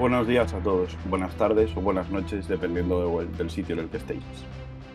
[0.00, 3.90] Buenos días a todos, buenas tardes o buenas noches, dependiendo de- del sitio en el
[3.90, 4.22] que estéis.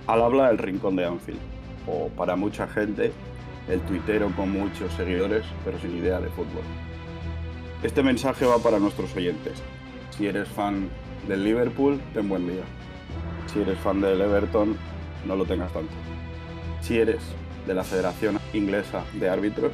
[0.08, 1.38] Al habla el rincón de Anfield,
[1.86, 3.12] o para mucha gente,
[3.70, 6.64] el tuitero con muchos seguidores, pero sin idea de fútbol.
[7.84, 9.62] Este mensaje va para nuestros oyentes.
[10.10, 10.90] Si eres fan
[11.28, 12.64] del Liverpool, ten buen día.
[13.54, 14.76] Si eres fan del Everton,
[15.28, 15.94] no lo tengas tanto.
[16.82, 17.22] Si eres
[17.68, 19.74] de la Federación Inglesa de Árbitros,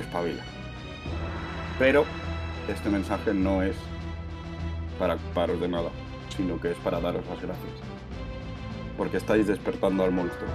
[0.00, 0.44] espabila.
[1.78, 2.06] Pero
[2.72, 3.76] este mensaje no es
[4.98, 5.90] para ocuparos de nada,
[6.36, 7.72] sino que es para daros las gracias.
[8.96, 10.48] Porque estáis despertando al monstruo.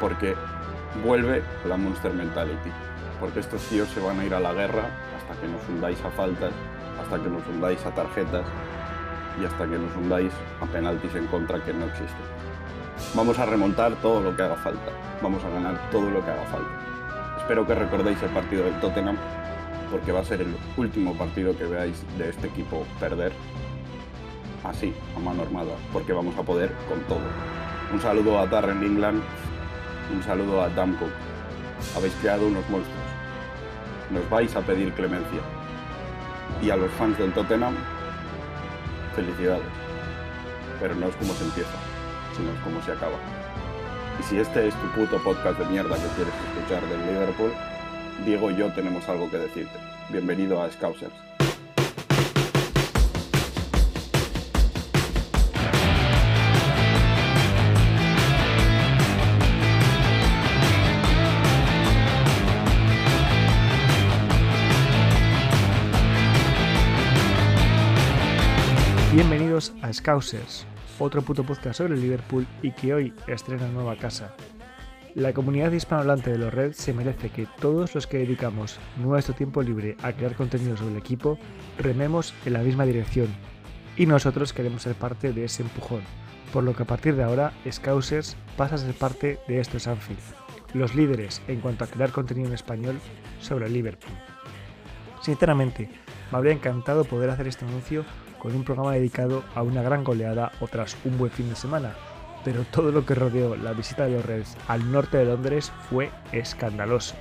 [0.00, 0.34] Porque
[1.04, 2.70] vuelve la Monster Mentality.
[3.20, 6.10] Porque estos tíos se van a ir a la guerra hasta que nos hundáis a
[6.10, 6.52] faltas,
[7.00, 8.46] hasta que nos hundáis a tarjetas
[9.40, 12.26] y hasta que nos hundáis a penaltis en contra que no existen.
[13.14, 14.90] Vamos a remontar todo lo que haga falta.
[15.22, 17.38] Vamos a ganar todo lo que haga falta.
[17.38, 19.16] Espero que recordéis el partido del Tottenham
[19.90, 23.32] porque va a ser el último partido que veáis de este equipo perder
[24.64, 27.26] así, a mano armada, porque vamos a poder con todo.
[27.92, 29.22] Un saludo a Darren England,
[30.14, 31.10] un saludo a Dan Cook.
[31.96, 32.98] Habéis creado unos monstruos.
[34.10, 35.40] Nos vais a pedir clemencia.
[36.62, 37.76] Y a los fans del Tottenham,
[39.14, 39.62] felicidades.
[40.80, 41.78] Pero no es como se empieza,
[42.36, 43.16] sino es como se acaba.
[44.18, 47.52] Y si este es tu puto podcast de mierda que quieres escuchar del Liverpool,
[48.24, 49.78] Diego y yo tenemos algo que decirte.
[50.10, 51.12] Bienvenido a Scousers.
[69.12, 70.66] Bienvenidos a Scousers,
[70.98, 74.32] otro puto podcast sobre Liverpool y que hoy estrena nueva casa.
[75.18, 79.62] La comunidad hispanohablante de los Reds se merece que todos los que dedicamos nuestro tiempo
[79.62, 81.36] libre a crear contenido sobre el equipo
[81.76, 83.26] rememos en la misma dirección
[83.96, 86.02] y nosotros queremos ser parte de ese empujón,
[86.52, 90.20] por lo que a partir de ahora Scousers pasa a ser parte de estos Anfield,
[90.72, 93.00] los líderes en cuanto a crear contenido en español
[93.40, 94.14] sobre Liverpool.
[95.20, 95.90] Sinceramente,
[96.30, 98.04] me habría encantado poder hacer este anuncio
[98.38, 101.96] con un programa dedicado a una gran goleada o tras un buen fin de semana,
[102.44, 106.10] pero todo lo que rodeó la visita de los Reds al norte de Londres fue
[106.32, 107.14] escandaloso.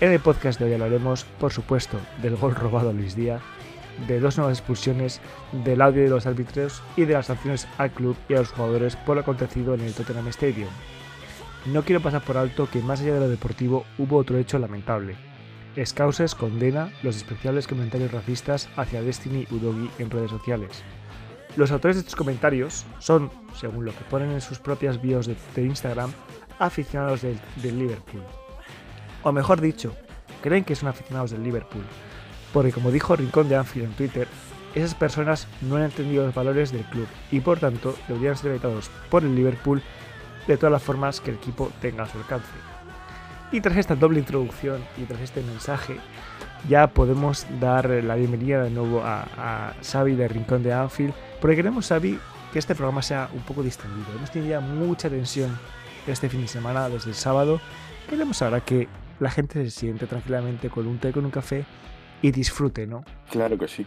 [0.00, 3.42] En el podcast de hoy hablaremos, por supuesto, del gol robado a Luis Díaz,
[4.08, 5.20] de dos nuevas expulsiones,
[5.64, 8.96] del audio de los árbitros y de las sanciones al club y a los jugadores
[8.96, 10.70] por lo acontecido en el Tottenham Stadium.
[11.66, 15.16] No quiero pasar por alto que más allá de lo deportivo hubo otro hecho lamentable,
[15.82, 20.82] Scouses condena los despreciables comentarios racistas hacia Destiny Udogi en redes sociales.
[21.54, 25.62] Los autores de estos comentarios son, según lo que ponen en sus propias bios de,
[25.62, 26.10] Instagram,
[26.58, 27.38] aficionados del,
[27.78, 28.22] Liverpool.
[29.22, 29.94] O mejor dicho,
[30.40, 31.84] creen que son aficionados del Liverpool.
[32.54, 34.28] Porque como dijo Rincón de Anfield en Twitter,
[34.74, 38.90] esas personas no han entendido los valores del club y por tanto deberían ser vetados
[39.10, 39.82] por el Liverpool
[40.46, 42.48] de todas las formas que el equipo tenga a su alcance.
[43.52, 45.98] Y tras esta doble introducción y tras este mensaje,
[46.68, 51.56] ya podemos dar la bienvenida de nuevo a, a Xavi de Rincón de Anfield, porque
[51.56, 52.18] queremos, Xavi,
[52.52, 54.06] que este programa sea un poco distendido.
[54.14, 55.58] Hemos tenido ya mucha tensión
[56.06, 57.60] este fin de semana, desde el sábado.
[58.08, 58.88] Queremos ahora que
[59.20, 61.64] la gente se siente tranquilamente con un té, con un café
[62.20, 63.04] y disfrute, ¿no?
[63.30, 63.86] Claro que sí.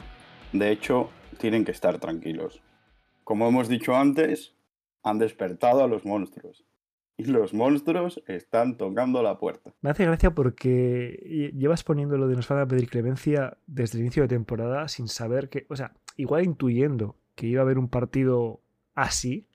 [0.52, 2.62] De hecho, tienen que estar tranquilos.
[3.24, 4.54] Como hemos dicho antes,
[5.04, 6.65] han despertado a los monstruos.
[7.18, 9.74] Y los monstruos están tocando la puerta.
[9.82, 14.04] Me hace gracia porque llevas poniendo lo de nos van a pedir clemencia desde el
[14.04, 17.90] inicio de temporada sin saber que, o sea, igual intuyendo que iba a haber un
[17.90, 18.62] partido
[18.96, 19.48] así,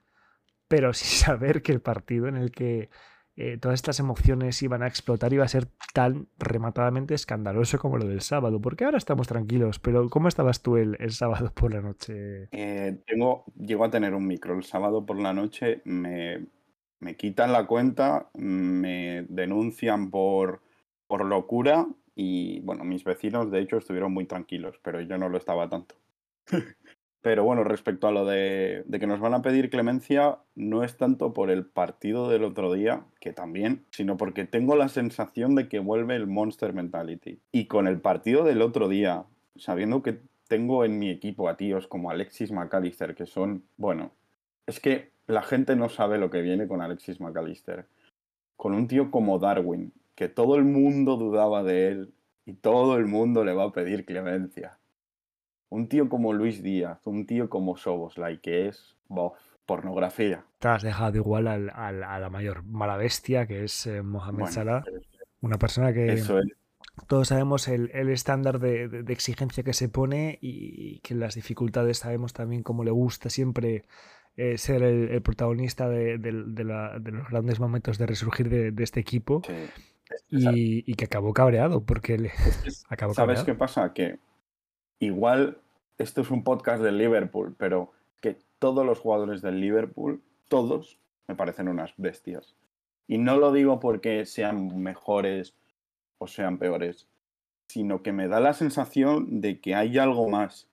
[0.68, 2.88] pero sin saber que el partido en el que
[3.36, 8.06] eh, todas estas emociones iban a explotar iba a ser tan rematadamente escandaloso como lo
[8.06, 8.60] del sábado.
[8.60, 12.48] Porque ahora estamos tranquilos, pero ¿cómo estabas tú el, el sábado por la noche?
[12.52, 16.46] Eh, tengo, llego a tener un micro el sábado por la noche, me,
[17.00, 20.60] me quitan la cuenta, me denuncian por,
[21.06, 25.38] por locura y bueno, mis vecinos de hecho estuvieron muy tranquilos, pero yo no lo
[25.38, 25.96] estaba tanto.
[27.22, 30.96] pero bueno, respecto a lo de, de, que nos van a pedir clemencia, no es
[30.96, 35.68] tanto por el partido del otro día, que también, sino porque tengo la sensación de
[35.68, 37.40] que vuelve el Monster Mentality.
[37.52, 39.24] Y con el partido del otro día,
[39.56, 44.12] sabiendo que tengo en mi equipo a tíos como Alexis McAllister, que son, bueno,
[44.66, 47.86] es que la gente no sabe lo que viene con Alexis McAllister.
[48.56, 53.06] Con un tío como Darwin, que todo el mundo dudaba de él y todo el
[53.06, 54.78] mundo le va a pedir clemencia.
[55.68, 60.44] Un tío como Luis Díaz, un tío como Soboslai, que es bof, pornografía.
[60.58, 64.40] Te has dejado igual al, al, a la mayor mala bestia, que es eh, Mohamed
[64.40, 64.84] Bueno, Salah,
[65.40, 66.46] una persona que Eso es.
[67.06, 72.64] todos sabemos el, estándar de, exigencia que se pone y, que las dificultades sabemos también
[72.64, 73.84] cómo le gusta siempre
[74.36, 79.42] eh, ser el, protagonista de, los grandes momentos de resurgir de, este equipo.
[80.28, 82.32] Y, que acabó cabreado porque le
[82.88, 83.92] acabó ¿Sabes qué pasa?
[83.92, 84.18] Que
[84.98, 85.58] igual
[85.98, 90.98] esto es un podcast del Liverpool, pero que todos los jugadores del Liverpool, todos,
[91.28, 92.56] me parecen unas bestias.
[93.06, 95.54] Y no lo digo porque sean mejores
[96.18, 97.08] o sean peores,
[97.68, 100.69] sino que me da la sensación de que hay algo más,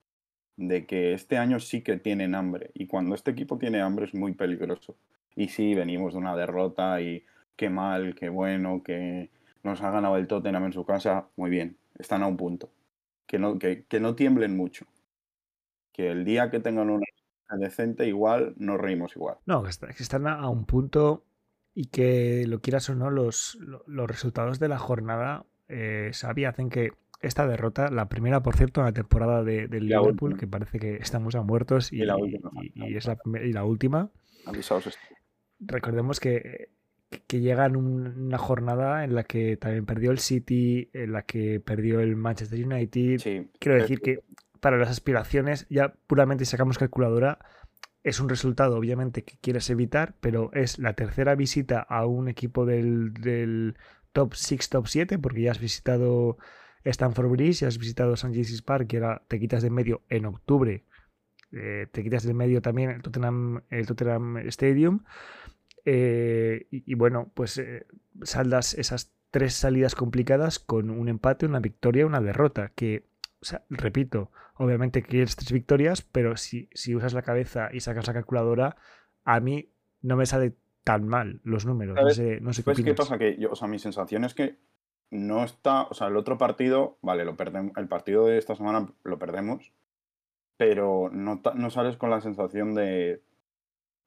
[0.58, 2.72] de que este año sí que tienen hambre.
[2.74, 4.98] Y cuando este equipo tiene hambre es muy peligroso.
[5.36, 7.24] Y sí, venimos de una derrota y
[7.56, 9.30] qué mal, qué bueno, que
[9.64, 12.72] nos ha ganado el Tottenham en su casa, muy bien, están a un punto.
[13.28, 14.86] Que no, que, no tiemblen mucho.
[15.94, 17.06] Que el día que tengan una
[17.60, 19.38] decente, igual nos reímos igual.
[19.46, 21.24] No, que están a un punto
[21.74, 26.12] y que lo quieras o no, los, los resultados de la jornada, eh,
[26.48, 30.48] hacen que esta derrota, la primera, por cierto, en la temporada de, del Liverpool, que
[30.48, 34.12] parece que estamos a muertos, y, la última, y, es la, última.
[35.60, 36.70] Recordemos que,
[37.28, 41.60] que llega en una jornada en la que también perdió el City, en la que
[41.60, 43.48] perdió el Manchester United.
[43.60, 44.24] Quiero decir que
[44.60, 47.40] para las aspiraciones, ya puramente sacamos calculadora,
[48.04, 52.66] es un resultado, obviamente, que quieres evitar, pero es la tercera visita a un equipo
[52.66, 53.76] del,
[54.14, 56.38] top 6, top 7, porque ya has visitado
[56.84, 58.34] Stanford Bridge, ya has visitado St.
[58.34, 60.84] Jesus Park, que ahora te quitas de medio en octubre.
[61.52, 65.04] Eh, te quitas de medio también el Tottenham, el Tottenham Stadium.
[65.86, 67.86] Eh, y, bueno, pues eh,
[68.24, 73.06] saldas esas tres salidas complicadas con un empate, una victoria, una derrota, que
[73.42, 78.08] o sea, repito, obviamente quieres tres victorias, pero si, si usas la cabeza y sacas
[78.08, 78.76] la calculadora,
[79.24, 79.70] a mí
[80.02, 81.96] no me sale tan mal los números.
[81.96, 83.18] No sé, no sé qué, qué pasa?
[83.18, 84.58] Que yo, o sea, mi sensación es que
[85.10, 88.92] no está, o sea, el otro partido, vale, lo perdemos, el partido de esta semana
[89.04, 89.72] lo perdemos,
[90.58, 93.22] pero no, no sales con la sensación de,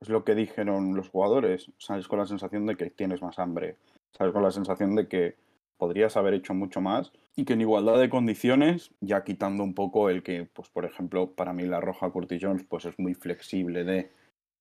[0.00, 3.76] es lo que dijeron los jugadores, sales con la sensación de que tienes más hambre,
[4.12, 5.36] sales con la sensación de que
[5.76, 10.10] podrías haber hecho mucho más y que en igualdad de condiciones, ya quitando un poco
[10.10, 13.84] el que, pues por ejemplo, para mí la roja Curtis Jones pues es muy flexible
[13.84, 14.10] de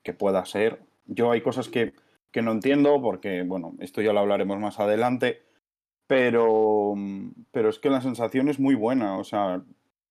[0.04, 0.80] que pueda ser.
[1.06, 1.94] Yo hay cosas que,
[2.32, 5.42] que no entiendo porque, bueno, esto ya lo hablaremos más adelante,
[6.10, 6.96] pero,
[7.52, 9.62] pero es que la sensación es muy buena, o sea,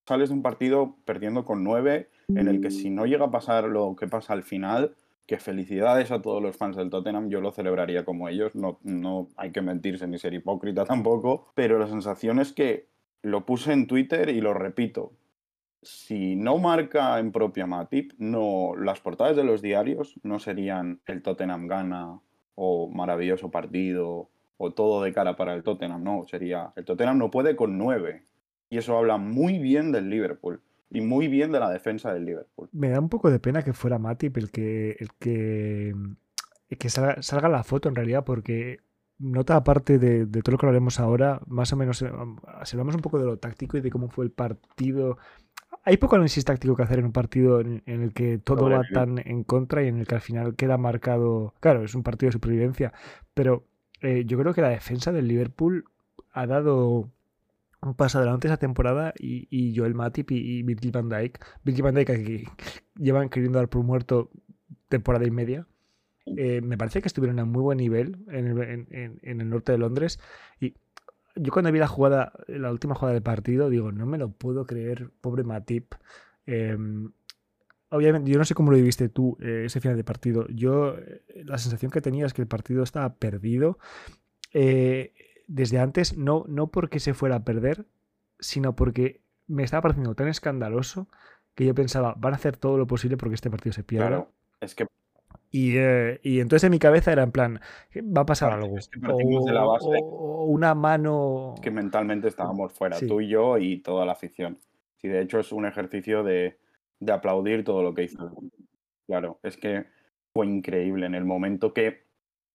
[0.07, 3.65] sales de un partido perdiendo con nueve en el que si no llega a pasar
[3.65, 4.95] lo que pasa al final,
[5.27, 9.27] que felicidades a todos los fans del Tottenham, yo lo celebraría como ellos, no, no
[9.37, 12.87] hay que mentirse ni ser hipócrita tampoco, pero la sensación es que
[13.23, 15.11] lo puse en Twitter y lo repito.
[15.83, 21.23] Si no marca en propia Matip, no, las portadas de los diarios no serían el
[21.23, 22.21] Tottenham gana
[22.55, 24.29] o maravilloso partido
[24.59, 28.25] o todo de cara para el Tottenham, no, sería el Tottenham no puede con nueve.
[28.71, 30.61] Y eso habla muy bien del Liverpool
[30.91, 32.69] y muy bien de la defensa del Liverpool.
[32.73, 35.95] Me da un poco de pena que fuera Matip el que, el que,
[36.77, 38.81] que salga, la foto en realidad, porque
[39.19, 42.07] nota aparte de, todo lo que hablaremos ahora, más o menos, si
[42.77, 45.19] hablamos un poco de lo táctico y de cómo fue el partido.
[45.85, 49.19] Hay poco análisis táctico que hacer en un partido en, el que todo va tan
[49.19, 51.55] en contra y en el que al final queda marcado.
[51.61, 52.93] Claro, es un partido de supervivencia,
[53.33, 53.65] pero
[54.01, 55.85] eh, yo creo que la defensa del Liverpool
[56.33, 57.11] ha dado
[57.81, 61.39] un paso adelante esa temporada y, y Joel Matip y, Virgil van Dijk.
[61.65, 62.45] Virgil van Dijk que
[62.97, 64.31] llevan queriendo dar por muerto
[64.89, 65.67] temporada y media.
[66.37, 69.79] Eh, me parece que estuvieron a muy buen nivel en el, en, el, norte de
[69.79, 70.21] Londres.
[70.61, 70.75] Y
[71.37, 74.67] yo cuando vi la jugada, la última jugada del partido, digo, no me lo puedo
[74.67, 75.95] creer, pobre Matip.
[76.47, 77.13] Em,
[77.91, 80.47] obviamente, yo no sé cómo lo viviste tú eh, ese final de partido.
[80.49, 83.79] Yo, eh, la sensación que tenía es que el partido estaba perdido.
[84.53, 85.15] Eh,
[85.47, 87.87] desde antes, no, no porque se fuera a perder,
[88.39, 91.09] sino porque me estaba pareciendo tan escandaloso
[91.55, 94.09] que yo pensaba, van a hacer todo lo posible porque este partido se pierda.
[94.09, 94.87] Claro, es que...
[95.51, 97.61] Y, eh, y, entonces en mi cabeza era en plan,
[97.97, 98.77] va a pasar algo.
[99.09, 101.55] o, una mano...
[101.63, 104.59] que mentalmente estábamos fuera, tú y yo y toda la afición.
[104.97, 106.59] Sí, de hecho es un ejercicio de,
[107.01, 108.31] de aplaudir todo lo que hizo.
[109.07, 109.87] Claro, es que
[110.33, 112.09] fue increíble en el momento que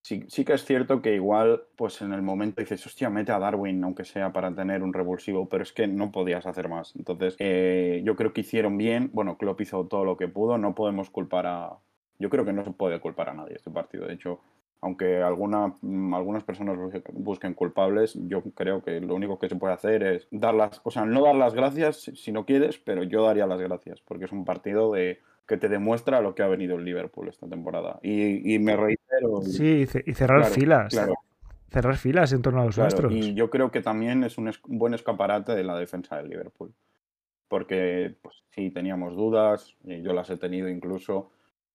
[0.06, 3.40] Sí, sí que es cierto que igual, pues en el momento dices, hostia, mete a
[3.40, 6.94] Darwin, aunque sea para tener un revulsivo, pero es que no podías hacer más.
[6.98, 9.12] Entonces, eh, yo creo que hicieron bien.
[9.14, 10.58] Bueno, Klopp hizo todo lo que pudo.
[10.58, 11.78] No podemos culpar a.
[12.20, 14.06] Yo creo que no se puede culpar a nadie este partido.
[14.06, 14.42] De hecho,
[14.84, 16.78] aunque alguna, mm, algunas personas
[17.14, 20.92] busquen culpables, yo creo que lo único que se puede hacer es dar las, o
[20.92, 24.32] sea, no dar las gracias si no quieres, pero yo daría las gracias, porque es
[24.34, 28.00] un partido de que te demuestra lo que ha venido el Liverpool esta temporada.
[28.04, 29.42] Y, me reitero.
[29.42, 30.94] Sí, y cerrar filas.
[31.70, 33.14] cerrar filas en torno a los Claro, nuestros.
[33.14, 36.30] y yo creo que también es un, es- un buen escaparate de la defensa del
[36.30, 36.74] Liverpool.
[37.48, 41.32] Porque pues, sí, teníamos dudas, y yo las he tenido incluso.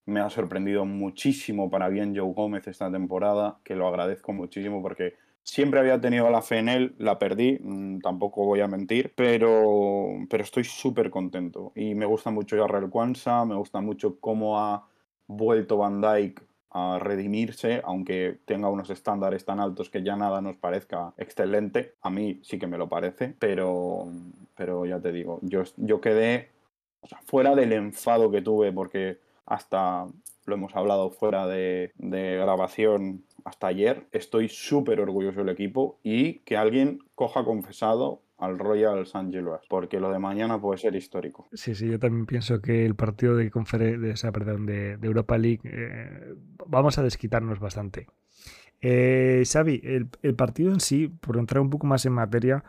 [0.08, 5.16] Me ha sorprendido muchísimo para bien Joe Gómez esta temporada, que lo agradezco muchísimo porque
[5.42, 10.06] siempre había tenido la fe en él, la perdí, mm, tampoco voy a mentir, pero,
[10.30, 11.72] pero estoy súper contento.
[11.74, 14.88] Y me gusta mucho Jarrell Kwanzaa, me gusta mucho cómo ha
[15.26, 20.56] vuelto Van Dijk a redimirse, aunque tenga unos estándares tan altos que ya nada nos
[20.56, 21.96] parezca excelente.
[22.00, 24.06] A mí sí que me lo parece, pero,
[24.56, 26.48] pero ya te digo, yo, yo quedé
[27.26, 30.06] fuera del enfado que tuve, porque hasta
[30.44, 36.56] lo hemos hablado fuera de, grabación hasta ayer, estoy súper orgulloso del equipo y que
[36.56, 41.48] alguien coja confesado al Royal San Geloas, porque lo de mañana puede ser histórico.
[41.52, 45.36] Sí, sí, yo también pienso que el partido de, conferen- de, esa, perdón, de, Europa
[45.38, 46.34] League eh,
[46.66, 48.06] vamos a desquitarnos bastante.
[48.80, 52.62] Eh, Xavi, el, partido en sí, por entrar un poco más en materia,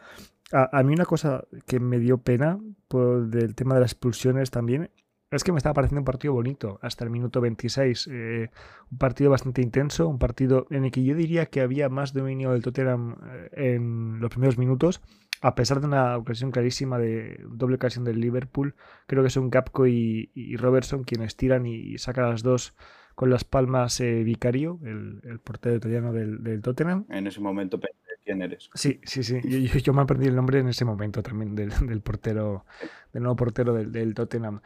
[0.52, 4.50] a, a mí una cosa que me dio pena por del tema de las expulsiones
[4.50, 4.90] también
[5.32, 8.08] es que me estaba pareciendo un partido bonito hasta el minuto 26.
[8.12, 8.50] eh,
[8.92, 12.52] un partido bastante intenso, un partido en el que yo diría que había más dominio
[12.52, 15.02] del Tottenham eh, en los primeros minutos,
[15.42, 18.76] a pesar de una ocasión clarísima de doble ocasión del Liverpool.
[19.08, 22.76] Creo que son Capco y, y Robertson quienes tiran y sacan las dos
[23.16, 27.06] con las palmas eh, Vicario, el, el portero italiano del, del Tottenham.
[27.10, 28.70] En ese momento pensé quién eres.
[28.74, 29.40] Sí, sí, sí.
[29.44, 32.66] Yo, yo- yo me aprendí el nombre en ese momento también del, del portero,
[33.14, 34.62] del nuevo portero del, del Tottenham.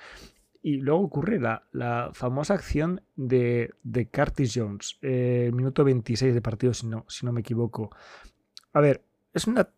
[0.63, 6.41] Y luego ocurre la, la famosa acción de, de Curtis Jones, eh, minuto 26 de
[6.41, 7.89] partido, si no, si no me equivoco.
[8.71, 9.03] A ver,
[9.33, 9.69] es una.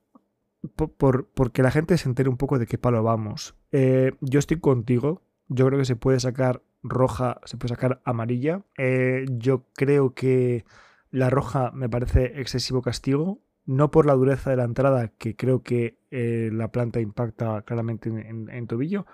[0.76, 3.56] po- Por, porque la gente se entere un poco de qué palo vamos.
[3.72, 5.24] Eh, yo estoy contigo.
[5.48, 8.62] Yo creo que se puede sacar roja, se puede sacar amarilla.
[8.78, 10.66] Eh, yo creo que
[11.12, 13.42] la roja me parece excesivo castigo.
[13.66, 18.10] No por la dureza de la entrada, que creo que eh, la planta impacta claramente
[18.10, 19.08] en, en- en tobillo,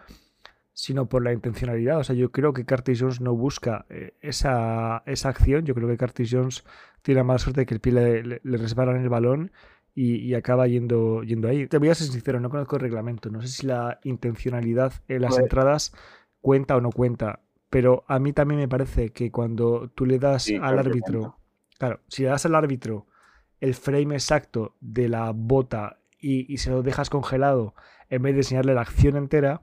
[0.81, 1.99] sino por la intencionalidad.
[1.99, 5.63] O sea, yo creo que Curtis Jones no busca eh, esa, esa acción.
[5.63, 6.63] Yo creo que Curtis Jones
[7.03, 9.51] tiene la mala suerte de que el pie le, le, le resbala en el balón
[9.93, 11.67] y, y acaba yendo, yendo ahí.
[11.67, 13.29] Te voy a ser sincero, no conozco el reglamento.
[13.29, 15.43] No sé si la intencionalidad en las Joder.
[15.43, 15.93] entradas
[16.39, 17.41] cuenta o no cuenta.
[17.69, 21.37] Pero a mí también me parece que cuando tú le das Sí, al árbitro,
[21.77, 23.05] claro, si le das al árbitro
[23.59, 27.75] el frame exacto de la bota y, y se lo dejas congelado
[28.09, 29.61] en vez de enseñarle la acción entera,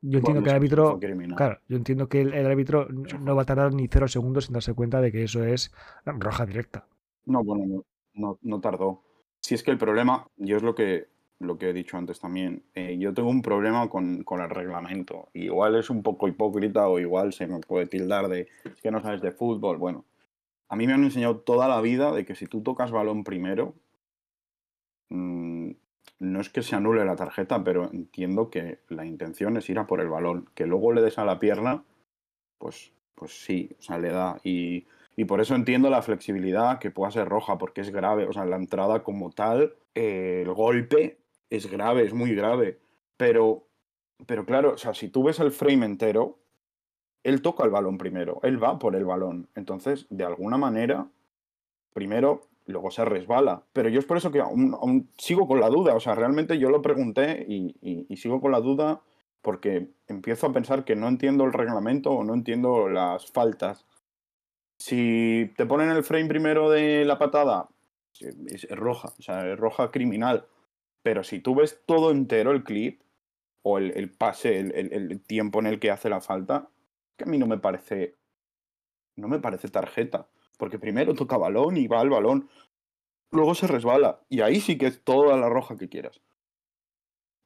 [0.00, 0.98] yo entiendo Bueno, que el árbitro,
[1.36, 4.54] claro, yo entiendo que el, el árbitro no, va a tardar ni cero segundos en
[4.54, 5.72] darse cuenta de que eso es
[6.04, 6.86] roja directa.
[7.26, 9.02] No, bueno, no, no, no tardó.
[9.40, 12.64] Si es que el problema, yo es lo que, lo que he dicho antes también,
[12.74, 15.28] eh, yo tengo un problema con, con el reglamento.
[15.34, 19.00] Igual es un poco hipócrita o igual se me puede tildar de "Es que no
[19.02, 19.76] sabes de fútbol.
[19.78, 20.04] Bueno,
[20.68, 23.74] a mí me han enseñado toda la vida de que si tú tocas balón primero,
[25.10, 25.70] mm,
[26.18, 29.86] no es que se anule la tarjeta, pero entiendo que la intención es ir a
[29.86, 30.48] por el balón.
[30.54, 31.84] Que luego le des a la pierna,
[32.58, 34.40] pues, pues sí, o sea, le da.
[34.42, 38.26] Y, y por eso entiendo la flexibilidad que pueda ser roja, porque es grave.
[38.26, 41.18] O sea, la entrada como tal, eh, el golpe
[41.50, 42.80] es grave, es muy grave.
[43.16, 43.66] Pero,
[44.26, 46.38] pero claro, o sea, si tú ves el frame entero,
[47.24, 49.48] él toca el balón primero, él va por el balón.
[49.54, 51.08] Entonces, de alguna manera,
[51.92, 53.64] primero, luego se resbala.
[53.72, 55.94] Pero yo es por eso que aún, sigo con la duda.
[55.94, 59.00] O sea, realmente yo lo pregunté y, sigo con la duda
[59.42, 63.86] porque empiezo a pensar que no entiendo el reglamento o no entiendo las faltas.
[64.78, 67.68] Si te ponen el frame primero de la patada,
[68.20, 70.46] es, roja, o sea, es roja criminal.
[71.02, 73.00] Pero si tú ves todo entero el clip
[73.62, 76.68] o el, pase, el- el tiempo en el que hace la falta,
[77.16, 78.16] que a mí no me parece.
[79.16, 80.28] No me parece tarjeta.
[80.58, 82.50] Porque primero toca balón y va al balón.
[83.30, 84.20] Luego se resbala.
[84.28, 86.20] Y ahí sí que es toda la roja que quieras.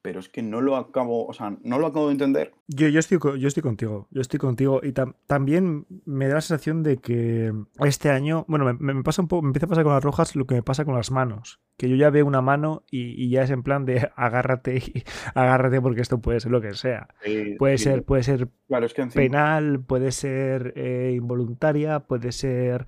[0.03, 1.27] Pero es que no lo acabo.
[1.27, 2.53] O sea, no lo acabo de entender.
[2.67, 4.81] Yo, yo, estoy, yo estoy contigo, yo estoy contigo.
[4.83, 7.53] Y tam- también me da la sensación de que
[7.85, 10.35] este año, bueno, me, me pasa un poco, me empieza a pasar con las rojas
[10.35, 11.61] lo que me pasa con las manos.
[11.77, 15.05] Que yo ya veo una mano y, y ya es en plan de agárrate y
[15.37, 17.07] agárrate porque esto puede ser lo que sea.
[17.25, 19.23] Eh, Puede sí, ser, puede ser Claro, es que encima.
[19.23, 22.87] penal, puede ser eh, involuntaria, puede ser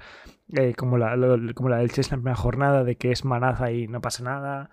[0.52, 3.70] eh, como, la, lo- como la del Chelsea en primera jornada, de que es manaza
[3.70, 4.70] y no pasa nada.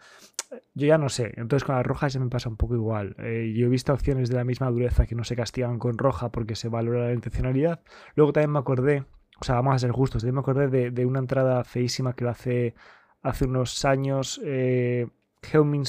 [0.74, 1.34] Yo ya no sé.
[1.38, 3.15] Entonces con las rojas ya me pasa un poco igual.
[3.20, 6.29] Eh, yo he visto acciones de la misma dureza que no se castigan con roja
[6.31, 7.81] porque se valora la intencionalidad.
[8.15, 9.05] Luego también me acordé,
[9.39, 12.24] o sea, vamos a ser justos, también me acordé de, de una entrada feísima que
[12.25, 12.75] lo hace
[13.22, 15.08] hace unos años eh,
[15.51, 15.84] Heung-Min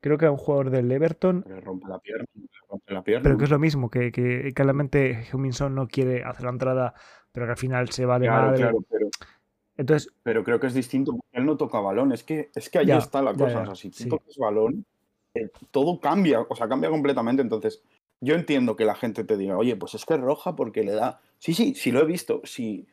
[0.00, 2.24] creo que era un jugador del Everton, Le rompe la pierna.
[2.34, 3.22] le rompe la pierna.
[3.22, 6.94] pero que es lo mismo, que, que claramente Heung-Min no quiere hacer la entrada,
[7.32, 8.58] pero que al final se va de Claro, madre.
[8.62, 9.08] claro, pero.
[9.76, 12.12] Entonces, Pero creo que es distinto porque él no toca balón.
[12.12, 13.54] Es que, es que ahí Ya, está la ya, cosa.
[13.54, 14.08] ya, O sea, si tú sí.
[14.08, 14.84] tocas balón,
[15.34, 16.40] eh, todo cambia.
[16.48, 17.42] O sea, cambia completamente.
[17.42, 17.82] Entonces,
[18.20, 20.92] yo entiendo que la gente te diga, oye, pues es que es roja porque le
[20.92, 21.20] da.
[21.38, 22.40] Sí, sí, sí lo he visto.
[22.44, 22.86] Sí,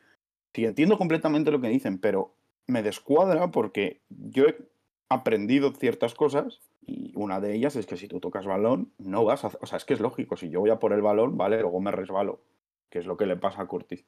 [0.52, 2.34] sí entiendo completamente lo que dicen, pero
[2.66, 4.56] me descuadra porque yo he
[5.08, 9.44] aprendido ciertas cosas y una de ellas es que si tú tocas balón, no vas
[9.44, 9.50] a.
[9.60, 10.36] O sea, es que es lógico.
[10.36, 12.40] Si yo voy a por el balón, vale, luego me resbalo,
[12.90, 14.04] que es lo que le pasa a Curtis.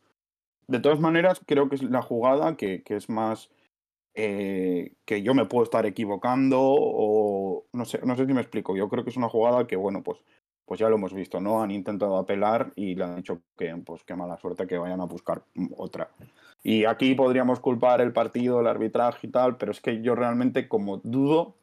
[0.68, 3.50] De todas maneras, creo que es la jugada que, que es más
[4.18, 8.75] eh, que yo me puedo estar equivocando o no sé, no sé si me explico.
[8.75, 10.18] Yo creo que es una jugada que, bueno, pues,
[10.64, 11.62] pues ya lo hemos visto, ¿no?
[11.62, 15.04] Han intentado apelar y le han dicho que, pues, qué mala suerte que vayan a
[15.04, 15.42] buscar
[15.76, 16.08] otra.
[16.62, 20.66] Y aquí podríamos culpar el partido, el arbitraje y tal, pero es que yo realmente,
[20.66, 21.54] como dudo,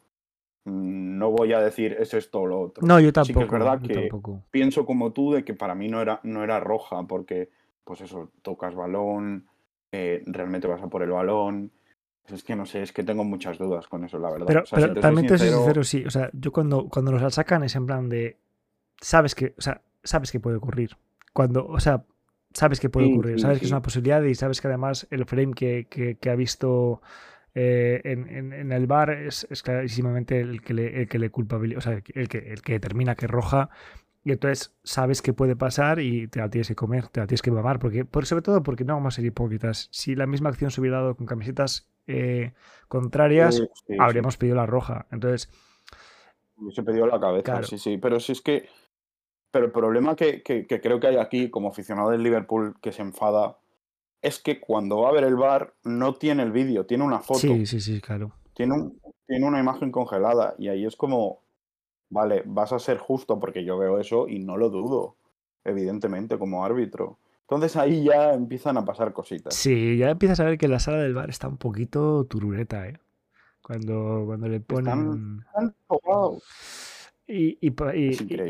[0.65, 2.86] mm, no voy a decir es esto o lo otro.
[2.86, 3.39] no, yo Sí tampoco.
[3.39, 4.43] que es verdad que tampoco.
[4.51, 7.50] pienso como tú de que para mí no era, no era roja, porque,
[7.84, 9.48] pues eso, tocas balón,
[9.92, 11.72] eh, realmente vas a por el balón.
[12.24, 14.48] Pues es que no sé, es que tengo muchas dudas con eso, la verdad.
[14.48, 16.06] Pero, O sea, pero si te soy también te soy sincero, sincero, sí.
[16.06, 18.38] O sea, yo cuando, cuando los sacan es en plan de.
[19.02, 20.98] Sabes que, o sea, sabes que puede ocurrir.
[21.34, 22.06] Cuando, o sea,
[22.54, 23.36] sabes que puede Sí, ocurrir.
[23.36, 26.30] sí, sabes que es una posibilidad y sabes que además el frame que, que- que
[26.30, 27.02] ha visto
[27.56, 31.30] eh, en, en- en el bar es, es clarísimamente el que le, el que le
[31.30, 33.70] culpabiliza, o sea, el que, el que, determina que roja.
[34.25, 37.42] Y entonces sabes que puede pasar y te la tienes que comer, te la tienes
[37.42, 37.80] que mamar.
[37.80, 39.89] Porque, por, sobre todo porque no vamos a ser hipócritas.
[39.92, 42.53] Si la misma acción se hubiera dado con camisetas eh,
[42.88, 45.08] contrarias, sí, sí, habríamos pedido la roja.
[45.12, 45.50] Entonces,
[46.74, 47.63] se perdió la cabeza, Claro.
[47.68, 47.98] sí, sí.
[47.98, 48.70] Pero si es que.
[49.51, 52.92] Pero el problema que, que- que creo que hay aquí, como aficionado del Liverpool que
[52.92, 53.58] se enfada,
[54.22, 57.39] es que cuando va a ver el bar no tiene el vídeo, tiene una foto.
[57.39, 58.32] sí, sí, sí, claro.
[58.56, 61.43] tiene, un- tiene una imagen congelada y ahí es como,
[62.13, 65.15] vale, vas a ser justo porque yo veo eso y no lo dudo,
[65.63, 67.17] evidentemente, como árbitro.
[67.41, 69.53] Entonces ahí ya empiezan a pasar cositas.
[69.53, 73.00] Sí, ya empiezas a ver que la sala del bar está un poquito turureta, ¿eh?
[73.62, 75.39] Cuando, cuando le ponen...
[75.46, 75.75] Están.
[77.27, 77.74] Y, y,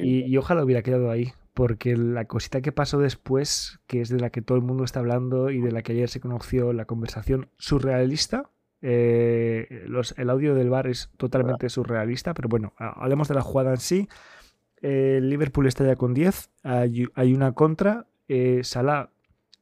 [0.02, 4.20] y- y ojalá hubiera quedado ahí, porque la cosita que pasó después, que es de
[4.20, 6.86] la que todo el mundo está hablando y de la que ayer se conoció la
[6.86, 8.50] conversación surrealista,
[8.84, 13.42] eh, los- el audio del bar es totalmente surrealista, pero bueno, ha- hablemos de la
[13.42, 14.08] jugada en sí.
[14.82, 19.10] Eh, Liverpool está ya con 10, hay, hay una contra, eh, Salah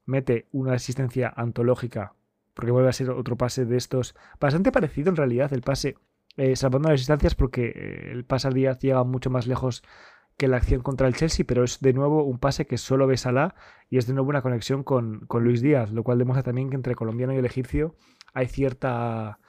[0.07, 2.13] mete una asistencia antológica,
[2.55, 5.95] porque vuelve a ser otro pase de estos, bastante parecido en realidad el pase
[6.37, 9.83] eh, salvando las distancias porque el pase al Díaz llega mucho más lejos
[10.37, 13.17] que la acción contra el Chelsea, pero es de nuevo un pase que solo ve
[13.17, 13.53] Salah
[13.89, 16.77] y es de nuevo una conexión con, con Luis Díaz, lo cual demuestra también que
[16.77, 17.95] entre el colombiano y el egipcio
[18.33, 19.39] hay cierta,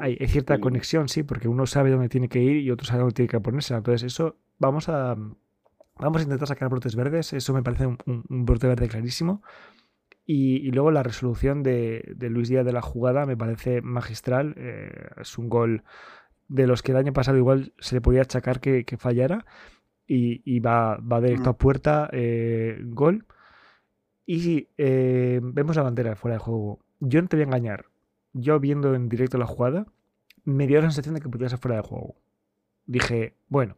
[0.00, 3.00] hay, hay cierta conexión, sí, porque uno sabe dónde tiene que ir y otro sabe
[3.00, 3.74] dónde tiene que ponerse.
[3.74, 5.16] Entonces, eso vamos a
[6.00, 9.42] vamos a intentar sacar brotes verdes, eso me parece un, un- un brote verde clarísimo.
[10.24, 14.54] Y, y luego la resolución de, de Luis Díaz de la jugada me parece magistral.
[14.58, 15.82] eh, es un gol
[16.48, 19.44] de los que el año pasado igual se le podía achacar que, que fallara.
[20.06, 21.54] Y, y va, va directo Mm.
[21.54, 23.26] a puerta, eh, gol.
[24.26, 26.80] Y eh, vemos la bandera fuera de juego.
[27.00, 27.86] Yo no te voy a engañar.
[28.32, 29.86] Yo viendo en directo la jugada,
[30.44, 32.16] me dio la sensación de que podía ser fuera de juego.
[32.86, 33.76] Dije, bueno,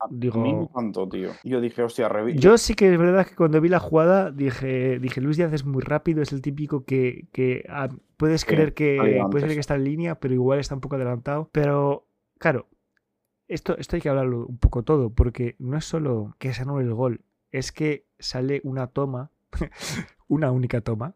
[0.00, 0.08] A
[0.42, 1.30] mí digo, tanto, tío.
[1.44, 4.98] Yo dije, hostia, revi- yo sí que es verdad que cuando vi la jugada dije,
[5.00, 8.74] dije Luis Díaz es muy rápido, es el típico que, que, ah, puedes Sí, creer
[8.74, 11.48] que puedes creer que está en línea, pero igual está un poco adelantado.
[11.52, 12.06] Pero
[12.38, 12.68] claro,
[13.48, 16.84] esto, esto hay que hablarlo un poco todo, porque no es solo que se anule
[16.86, 19.30] el gol, es que sale una toma,
[20.28, 21.14] una única toma,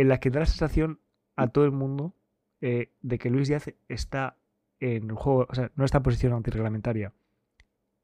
[0.00, 0.98] en la que da la sensación
[1.36, 2.14] a todo el mundo
[2.62, 4.38] eh, de que Luis Díaz está
[4.78, 7.12] en el juego, o sea, no está en posición antirreglamentaria.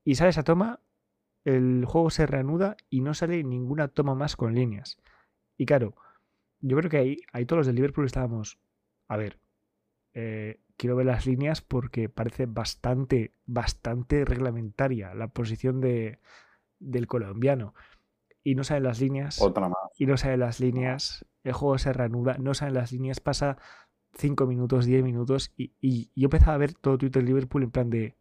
[0.04, 0.80] Y sale esa toma,
[1.44, 4.98] el juego se reanuda y no sale ninguna toma más con líneas.
[5.56, 5.94] Y claro,
[6.60, 8.58] yo creo que ahí, ahí todos los del Liverpool estábamos,
[9.08, 9.38] a ver,
[10.12, 16.18] eh, quiero ver las líneas porque parece bastante, bastante reglamentaria la posición de,
[16.78, 17.74] del colombiano.
[18.44, 19.70] Y no salen las líneas Otra.
[19.96, 23.56] Y no salen las líneas, el juego se reanuda, no salen las líneas, pasa
[24.14, 27.90] 5 minutos, 10 minutos y, y yo empezaba a ver todo Twitter Liverpool en plan
[27.90, 28.16] de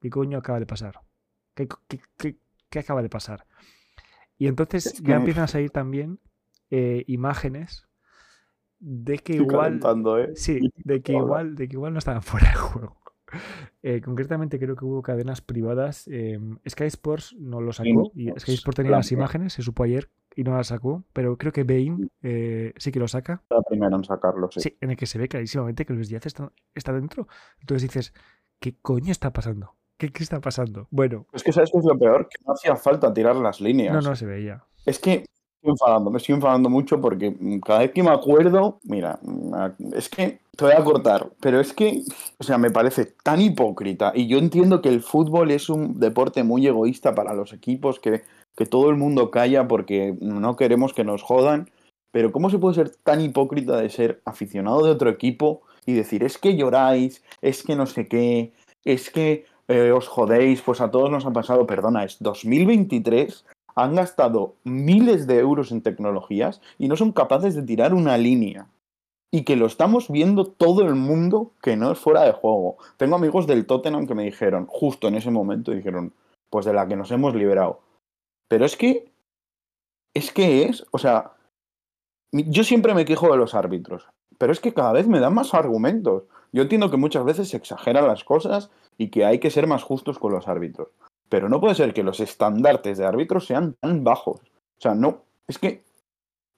[0.00, 1.00] ¿qué coño acaba de pasar?
[1.54, 2.36] ¿Qué, qué- qué-
[2.70, 3.46] qué acaba de pasar?
[4.38, 6.18] Y entonces Es ya empiezan a salir también
[6.70, 7.86] eh, imágenes
[8.80, 9.80] de que Estoy igual
[10.18, 10.32] ¿eh?
[10.34, 13.00] Sí, de que igual, de que igual no estaban fuera de juego.
[13.82, 16.08] Eh, concretamente creo que hubo cadenas privadas.
[16.68, 20.44] Sky Sports no lo sacó y Sky Sports tenía las imágenes, se supo ayer y
[20.44, 23.42] no las sacó, pero creo que Bain eh, sí que lo saca.
[23.50, 24.60] La primera en sacarlo, sí.
[24.60, 27.28] Sí, en el que se ve clarísimamente que Luis Díaz está, está dentro.
[27.60, 28.12] Entonces dices,
[28.60, 29.74] ¿qué coño está pasando?
[29.96, 30.88] ¿Qué, qué está pasando?
[30.90, 33.94] Bueno, Es que sabes qué es lo peor, que no hacía falta tirar las líneas.
[33.94, 34.64] no, no se veía.
[34.84, 35.24] Es que
[35.64, 39.18] estoy enfadando, me estoy enfadando mucho porque cada vez que me acuerdo, mira,
[39.94, 42.02] es que te voy a cortar, pero es que,
[42.38, 46.42] o sea, me parece tan hipócrita y yo entiendo que el fútbol es un deporte
[46.42, 48.22] muy egoísta para los equipos, que,
[48.56, 51.70] que todo el mundo calla porque no queremos que nos jodan,
[52.10, 56.22] pero ¿cómo se puede ser tan hipócrita de ser aficionado de otro equipo y decir,
[56.22, 58.52] es que lloráis, es que no sé qué,
[58.84, 63.44] es que eh, os jodéis, pues a todos nos ha pasado, perdona, es 2023
[63.76, 68.68] han gastado miles de euros en tecnologías y no son capaces de tirar una línea.
[69.30, 72.76] Y que lo estamos viendo todo el mundo que no es fuera de juego.
[72.96, 76.12] Tengo amigos del Tottenham que me dijeron, justo en ese momento, dijeron,
[76.50, 77.80] pues de la que nos hemos liberado.
[78.48, 79.12] Pero es que,
[80.14, 81.32] es que es, o sea,
[82.32, 85.54] yo siempre me quejo de los árbitros, pero es que cada vez me dan más
[85.54, 86.24] argumentos.
[86.52, 89.82] Yo entiendo que muchas veces se exageran las cosas y que hay que ser más
[89.82, 90.88] justos con los árbitros.
[91.28, 94.40] Pero no puede ser que los estandartes de árbitros sean tan bajos.
[94.40, 95.82] O sea, no, es que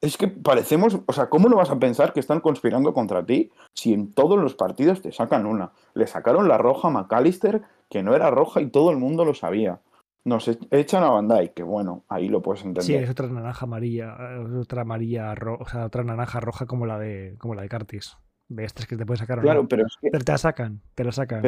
[0.00, 3.50] es que parecemos, o sea, ¿cómo no vas a pensar que están conspirando contra ti
[3.72, 5.72] si en todos los partidos te sacan una?
[5.94, 9.34] Le sacaron la roja a McAllister, que no era roja y todo el mundo lo
[9.34, 9.80] sabía.
[10.26, 12.82] Nos echan a Bandai, que bueno, ahí lo puedes entender.
[12.82, 14.16] Sí, es otra naranja amarilla,
[14.60, 18.16] otra amarilla, o sea, otra naranja roja como la de como la de Cartis.
[18.48, 19.40] De estas que te pueden sacar.
[19.40, 20.10] Claro, pero es que...
[20.10, 21.42] Pero te la sacan, te la sacan.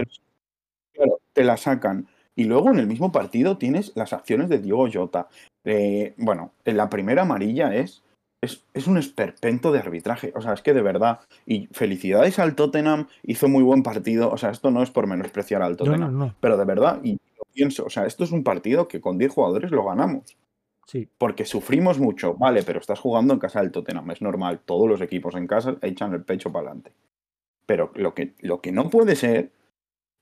[0.93, 2.07] claro, te la sacan.
[2.37, 5.27] Y luego en el mismo partido tienes las acciones de Diego Jota.
[5.65, 8.05] Eh, bueno, en la primera amarilla es,
[8.41, 10.33] es, un esperpento de arbitraje.
[10.35, 11.21] O sea, es que de verdad.
[11.47, 14.31] Y felicidades al Tottenham, hizo muy buen partido.
[14.31, 16.35] O sea, esto no es por menospreciar al Tottenham.
[16.41, 19.33] Pero de verdad, y lo pienso, o sea, esto es un partido que con 10
[19.33, 20.37] jugadores lo ganamos.
[20.87, 21.09] Sí.
[21.19, 25.03] Porque sufrimos mucho, vale, pero estás jugando en casa del Tottenham, es normal, todos los
[25.03, 26.93] equipos en casa echan el pecho para adelante.
[27.67, 29.53] Pero lo que, lo que no puede ser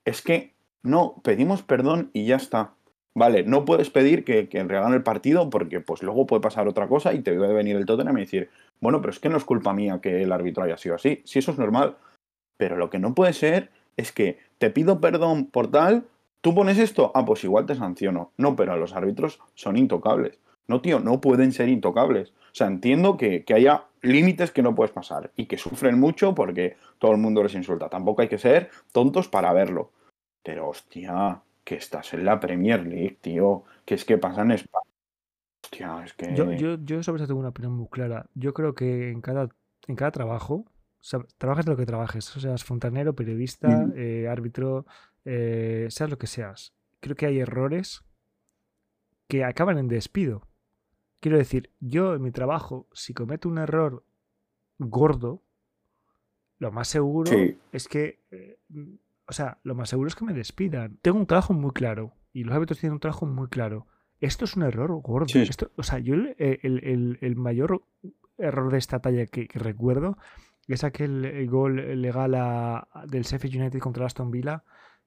[0.04, 2.75] es que no, pedimos perdón y ya está.
[3.16, 7.14] Vale, no puedes pedir que, que el partido porque pues luego puede pasar otra cosa
[7.14, 9.72] y te debe venir el Tottenham y decir, bueno, pero es que no es culpa
[9.72, 11.22] mía que el árbitro haya sido así.
[11.24, 11.96] Si eso es normal.
[12.58, 16.04] Pero lo que no puede ser es que te pido perdón por tal,
[16.42, 18.32] tú pones esto, ah, pues igual te sanciono.
[18.36, 20.38] No, pero los árbitros son intocables.
[20.68, 22.32] No, tío, no pueden ser intocables.
[22.52, 26.34] O sea, entiendo que, que haya límites que no puedes pasar y que sufren mucho
[26.34, 27.88] porque todo el mundo les insulta.
[27.88, 29.90] Tampoco hay que ser tontos para verlo.
[30.42, 33.64] Pero hostia, que estás en la Premier League, tío.
[33.84, 34.84] Que es que pasa en España.
[35.64, 36.32] Hostia, es que.
[36.34, 38.30] Yo, yo, yo sobre eso tengo una opinión muy clara.
[38.34, 39.48] Yo creo que en cada,
[39.88, 40.68] en cada trabajo, o
[41.00, 44.86] sea, trabajes de lo que trabajes, o seas fontanero, periodista, eh, árbitro,
[45.24, 46.72] eh, seas lo que seas.
[47.00, 48.04] Creo que hay errores
[49.26, 50.46] que acaban en despido.
[51.18, 54.04] Quiero decir, yo en mi trabajo, si cometo un error
[54.78, 55.42] gordo,
[56.58, 57.32] lo más seguro
[57.72, 58.58] es que eh,
[59.28, 60.98] o sea, lo más seguro es que me despidan.
[61.02, 63.86] Tengo un trabajo muy claro y los hábitos tienen un trabajo muy claro.
[64.20, 65.26] Esto es un error gordo.
[65.76, 67.82] o sea, yo el, mayor
[68.38, 70.16] error de esta talla que, recuerdo
[70.68, 72.32] es aquel gol legal
[73.06, 74.64] del Sheffield United contra Aston Villa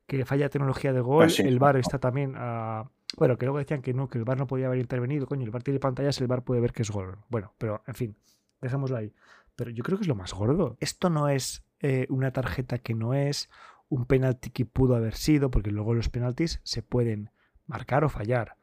[0.09, 1.27] que falla tecnología de gol.
[1.29, 2.89] Ah, el VAR está también a...
[3.17, 5.27] Bueno, que luego decían que no, que el VAR no podía haber intervenido.
[5.27, 7.17] Coño, el VAR tiene pantallas, el VAR puede ver que es gol.
[7.29, 8.15] Bueno, pero en fin,
[8.59, 9.13] dejémoslo ahí.
[9.55, 10.75] Pero yo creo que es lo más gordo.
[10.79, 13.49] Esto no es eh, una tarjeta que no es,
[13.89, 17.31] un penalti que pudo haber sido, porque luego los penaltis se pueden
[17.65, 18.55] marcar o fallar.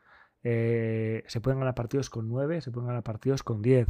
[0.43, 3.89] Eh, se pueden ganar partidos con 9, se pueden ganar partidos con 10.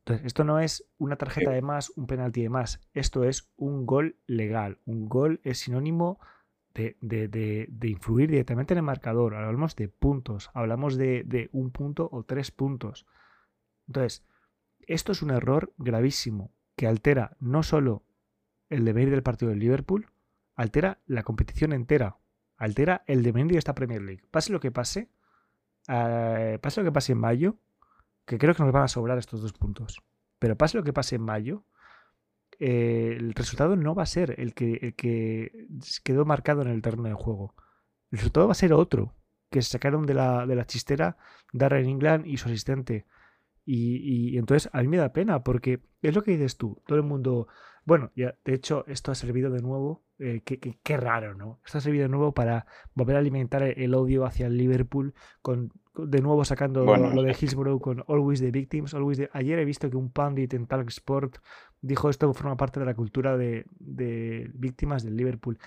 [0.00, 2.80] Entonces, esto no es una tarjeta de más, un penalti de más.
[2.94, 4.78] Esto es un gol legal.
[4.86, 6.18] Un gol es sinónimo
[6.74, 9.34] de, de, influir directamente en el marcador.
[9.34, 13.06] Hablamos de puntos, hablamos de, un punto o tres puntos.
[13.86, 14.24] Entonces,
[14.86, 18.04] esto es un error gravísimo que altera no solo
[18.68, 20.06] el deber del partido del Liverpool,
[20.58, 22.18] altera la competición entera,
[22.56, 24.24] altera el devenir de esta Premier League.
[24.30, 25.08] Pase lo que pase,
[25.86, 27.56] eh, pase lo que pase en mayo,
[28.26, 30.02] que creo que nos van a sobrar estos dos puntos,
[30.40, 31.64] pero pase lo que pase en mayo,
[32.58, 35.68] eh, el resultado no va a ser el que, el que
[36.02, 37.54] quedó marcado en el terreno de juego.
[38.10, 39.14] El resultado va a ser otro,
[39.50, 41.18] que se sacaron de la, de la chistera
[41.52, 43.06] Darren England y su asistente.
[43.70, 46.80] Y, y, entonces a mí me da pena porque es lo que dices tú.
[46.86, 47.48] Todo el mundo,
[47.84, 50.02] bueno, ya, de hecho, esto ha servido de nuevo.
[50.18, 51.60] Eh, qué, raro, ¿no?
[51.66, 55.70] Esto ha servido de nuevo para volver a alimentar el odio hacia el Liverpool, con,
[55.94, 58.94] de nuevo sacando lo, de Hillsborough con Always the Victims.
[58.94, 61.36] Always Ayer he visto que un pandit en Talk Sport
[61.82, 63.66] dijo esto forma parte de la cultura de,
[64.54, 65.58] víctimas del Liverpool.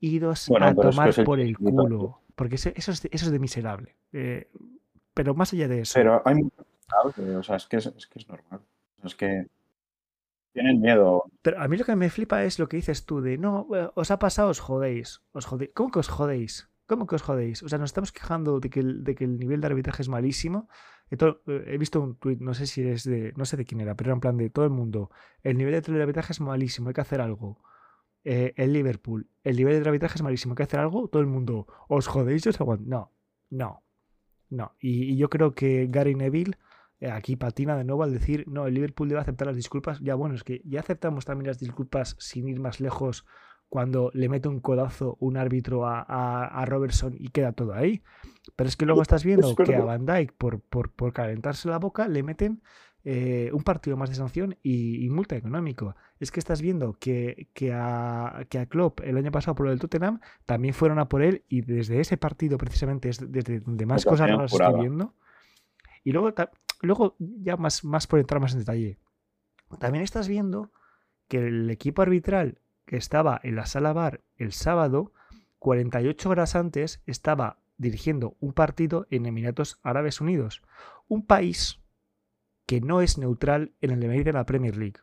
[0.00, 2.22] Idos a tomar por el culo.
[2.34, 3.94] Porque eso, es, eso es de miserable.
[4.14, 4.48] Eh,
[5.12, 5.92] pero más allá de eso.
[5.96, 6.36] Pero hay
[7.38, 8.60] o sea, es que es, normal.
[9.04, 9.46] Es que
[10.52, 11.24] tienen miedo.
[11.42, 13.90] Pero a mí lo que me flipa es lo que dices tú de, no, eh,
[13.94, 15.22] os ha pasado, os jodéis.
[15.32, 15.70] Os jodéis.
[15.74, 16.68] ¿Cómo que os jodéis?
[16.86, 17.62] ¿Cómo que os jodéis?
[17.62, 20.08] O sea, nos estamos quejando de que el, de que el nivel de arbitraje es
[20.08, 20.68] malísimo.
[21.10, 24.08] he visto un tuit, no sé si es de, no sé de quién era, pero
[24.08, 25.10] era en plan de todo el mundo.
[25.42, 27.62] El nivel de telearbitraje es malísimo, hay que hacer algo.
[28.24, 31.08] Eh, el Liverpool, el nivel de telearbitraje es malísimo, hay que hacer algo.
[31.08, 32.84] Todo el mundo, os jodéis, os aguanto.
[32.86, 33.12] No,
[33.50, 33.82] no,
[34.50, 34.76] no.
[34.80, 36.71] Y, yo creo que Gary Neville eh,
[37.10, 40.00] aquí patina de nuevo al decir, no, el Liverpool debe aceptar las disculpas.
[40.00, 43.26] Ya bueno, es que ya aceptamos también las disculpas sin ir más lejos
[43.72, 48.02] cuando le mete un codazo un árbitro a, Robertson y queda todo ahí.
[48.54, 52.06] Pero es que luego estás viendo que a Van Dyke, por, por, calentarse la boca,
[52.06, 52.60] le meten
[53.02, 55.96] eh, un partido más de sanción y, multa económico.
[56.20, 59.70] Es que estás viendo que, que, a, que a Klopp el año pasado por lo
[59.70, 63.86] del Tottenham también fueron a por él y desde ese partido precisamente es desde donde
[63.86, 65.14] más cosas nos estoy viendo.
[66.04, 66.34] Y luego,
[66.82, 68.98] luego ya más, por entrar más en detalle,
[69.78, 70.72] también estás viendo
[71.28, 75.12] que el equipo arbitral que estaba en la sala bar el sábado,
[75.58, 80.62] 48 horas antes estaba dirigiendo un partido en Emiratos Árabes Unidos,
[81.08, 81.80] un país
[82.66, 85.00] que no es neutral en el medio de la Premier League.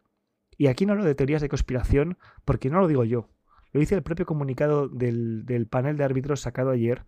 [0.57, 3.29] Y aquí no hablo de teorías de conspiración porque no lo digo yo,
[3.71, 7.05] lo dice el propio comunicado del, panel de árbitros sacado ayer,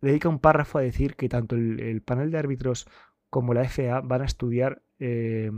[0.00, 2.88] dedica un párrafo a decir que tanto el, panel de árbitros
[3.30, 5.50] como la FA van a estudiar eh,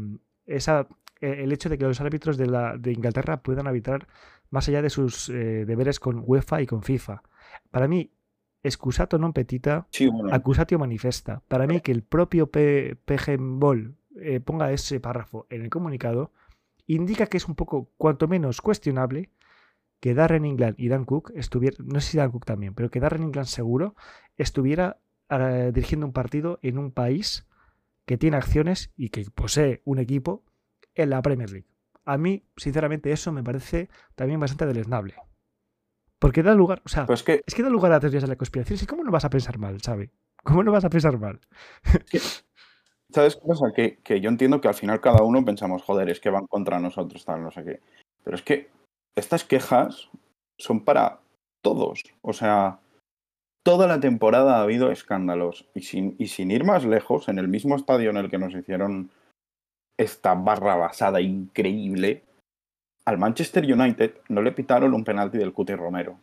[0.47, 0.89] esa
[1.21, 4.09] eh, el hecho de que los árbitros de, la, de Inglaterra puedan arbitrar
[4.51, 7.23] más allá de sus eh, deberes con UEFA y con FIFA.
[7.71, 8.11] Para mí,
[8.63, 9.89] excusato non petita,
[10.33, 11.41] acusatio manifesta.
[11.49, 16.33] Para mí, que el propio PG Ball eh, ponga ese párrafo en el comunicado,
[16.87, 19.31] indica que es un poco, cuanto menos, cuestionable
[20.01, 23.01] que Darren England y Dan Cook estuvieran, no sé si Dan Cook también, pero que
[23.01, 23.95] Darren England seguro
[24.37, 24.99] estuviera
[25.73, 27.47] dirigiendo un partido en un país
[28.11, 30.43] que tiene acciones y que posee un equipo
[30.97, 31.69] en la Premier League.
[32.05, 35.15] A mí, sinceramente, eso me parece también bastante deleznable.
[36.19, 38.35] Porque da lugar, o sea, pues que, es que da lugar a teorías de la
[38.35, 38.81] conspiración.
[38.83, 40.11] ¿Y cómo no vas a pensar mal, ¿sabes?
[40.43, 41.39] ¿Cómo no vas a pensar mal?
[43.11, 43.67] ¿Sabes qué pasa?
[43.77, 46.81] Que, que, yo entiendo que al final cada uno pensamos, joder, es que van contra
[46.81, 47.81] nosotros, tal, no sé qué.
[48.25, 48.71] Pero es que
[49.15, 50.11] estas quejas
[50.59, 51.21] son para
[51.63, 52.03] todos.
[52.23, 52.81] O sea,
[53.63, 55.69] toda la temporada ha habido escándalos.
[55.75, 59.11] Y sin, ir más lejos, en el mismo estadio en el que nos hicieron
[59.99, 62.25] esta barra basada increíble,
[63.05, 66.19] al Manchester United no le pitaron un penalti del Cuti Romero.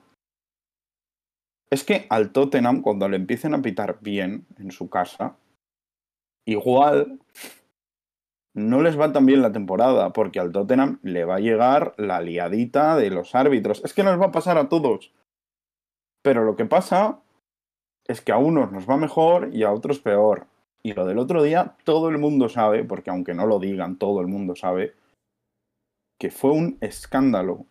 [1.69, 5.35] Es que al Tottenham, cuando le empiecen a pitar bien en su casa,
[6.45, 7.19] igual
[8.53, 12.21] no les va tan bien la temporada, porque al Tottenham le va a llegar la
[12.21, 13.83] liadita de los árbitros.
[13.83, 15.13] Es que nos va a pasar a todos.
[16.23, 17.19] Pero lo que pasa
[18.07, 20.47] es que a unos nos va mejor y a otros peor.
[20.83, 24.21] Y lo del otro día, todo el mundo sabe, porque aunque no lo digan, todo
[24.21, 24.93] el mundo sabe,
[26.19, 27.65] que fue un escándalo.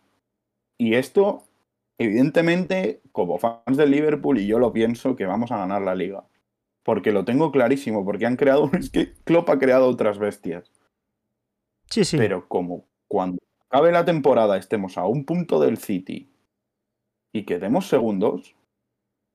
[0.77, 1.43] Y esto,
[1.97, 6.25] evidentemente, como fans del Liverpool, y yo lo pienso, que vamos a ganar la liga.
[6.83, 10.71] Porque lo tengo clarísimo, porque han creado, es que Klopp ha creado otras bestias.
[11.89, 12.17] Sí, sí.
[12.17, 16.29] Pero como cuando acabe la temporada estemos a un punto del City
[17.33, 18.55] y quedemos segundos,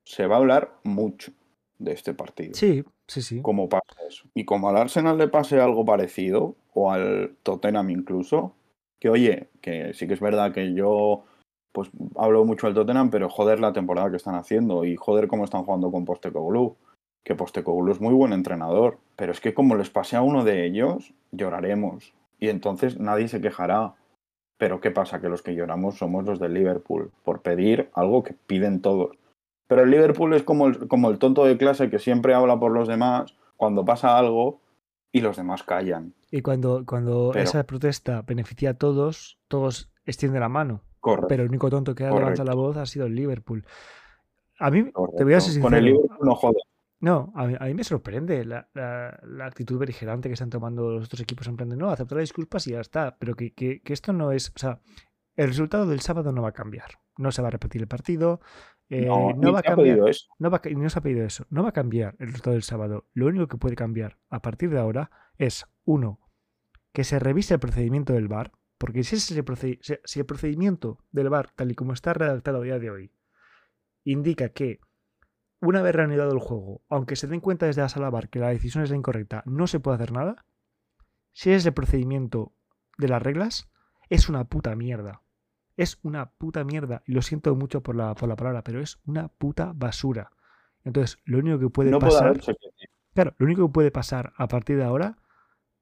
[0.04, 1.32] se va a hablar mucho
[1.78, 2.54] de este partido.
[2.54, 3.42] Sí, sí, sí.
[3.42, 4.28] Como pasa eso.
[4.34, 8.54] Y como al Arsenal le pase algo parecido, o al Tottenham incluso,
[8.98, 11.24] que oye, que sí que es verdad que yo
[11.72, 15.44] pues hablo mucho del Tottenham, pero joder la temporada que están haciendo y joder cómo
[15.44, 16.76] están jugando con Postecoglou.
[17.24, 20.66] Que Postecoglou es muy buen entrenador, pero es que como les pase a uno de
[20.66, 22.14] ellos, lloraremos.
[22.38, 23.94] Y entonces nadie se quejará.
[24.58, 25.20] Pero ¿qué pasa?
[25.20, 29.16] Que los que lloramos somos los del Liverpool, por pedir algo que piden todos.
[29.72, 32.72] Pero el Liverpool es como el, como el tonto de clase que siempre habla por
[32.72, 34.60] los demás cuando pasa algo
[35.10, 36.12] y los demás callan.
[36.30, 40.82] Y cuando, cuando esa protesta beneficia a todos, todos extienden la mano.
[41.00, 41.28] Correcto.
[41.28, 43.64] Pero el único tonto que ha levantado la voz ha sido el Liverpool.
[44.58, 45.62] A mí, te voy a ser sincero.
[45.62, 46.58] Con el Liverpool no jode.
[47.00, 48.68] No, a mí, me sorprende la,
[49.42, 52.66] actitud beligerante que están tomando los otros equipos en plan de no, aceptar las disculpas
[52.66, 53.16] y ya está.
[53.18, 54.52] Pero que, que, que, esto no es.
[54.54, 54.80] O sea,
[55.34, 56.90] el resultado del sábado no va a cambiar.
[57.16, 58.40] No se va a repetir el partido.
[58.94, 59.96] Eh, no, va a cambiar.
[60.38, 61.46] No va, no se ha pedido eso.
[61.48, 63.06] No va a cambiar el resultado del sábado.
[63.14, 66.20] Lo único que puede cambiar a partir de ahora es, uno,
[66.92, 68.52] que se revise el procedimiento del VAR.
[68.76, 69.42] Porque si, ese
[70.04, 73.12] si el procedimiento del VAR, tal y como está redactado a día de hoy,
[74.04, 74.80] indica que
[75.58, 78.50] una vez reanudado el juego, aunque se den cuenta desde la sala VAR que la
[78.50, 80.44] decisión es la incorrecta, no se puede hacer nada,
[81.32, 82.52] si es el procedimiento
[82.98, 83.70] de las reglas,
[84.10, 85.21] es una puta mierda
[85.76, 87.02] es una puta mierda.
[87.06, 90.30] Y lo siento mucho por la, por la palabra, pero es una puta basura.
[90.84, 92.40] Entonces, lo único que puede pasar.
[93.14, 95.18] claro, lo único que puede pasar a partir de ahora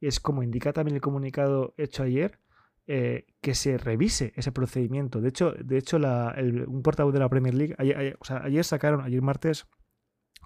[0.00, 2.38] es, como indica también el comunicado hecho ayer,
[2.86, 5.20] eh, que se revise ese procedimiento.
[5.20, 9.02] De hecho, de hecho un portavoz de la Premier League, ayer, o sea, ayer sacaron,
[9.02, 9.66] ayer martes,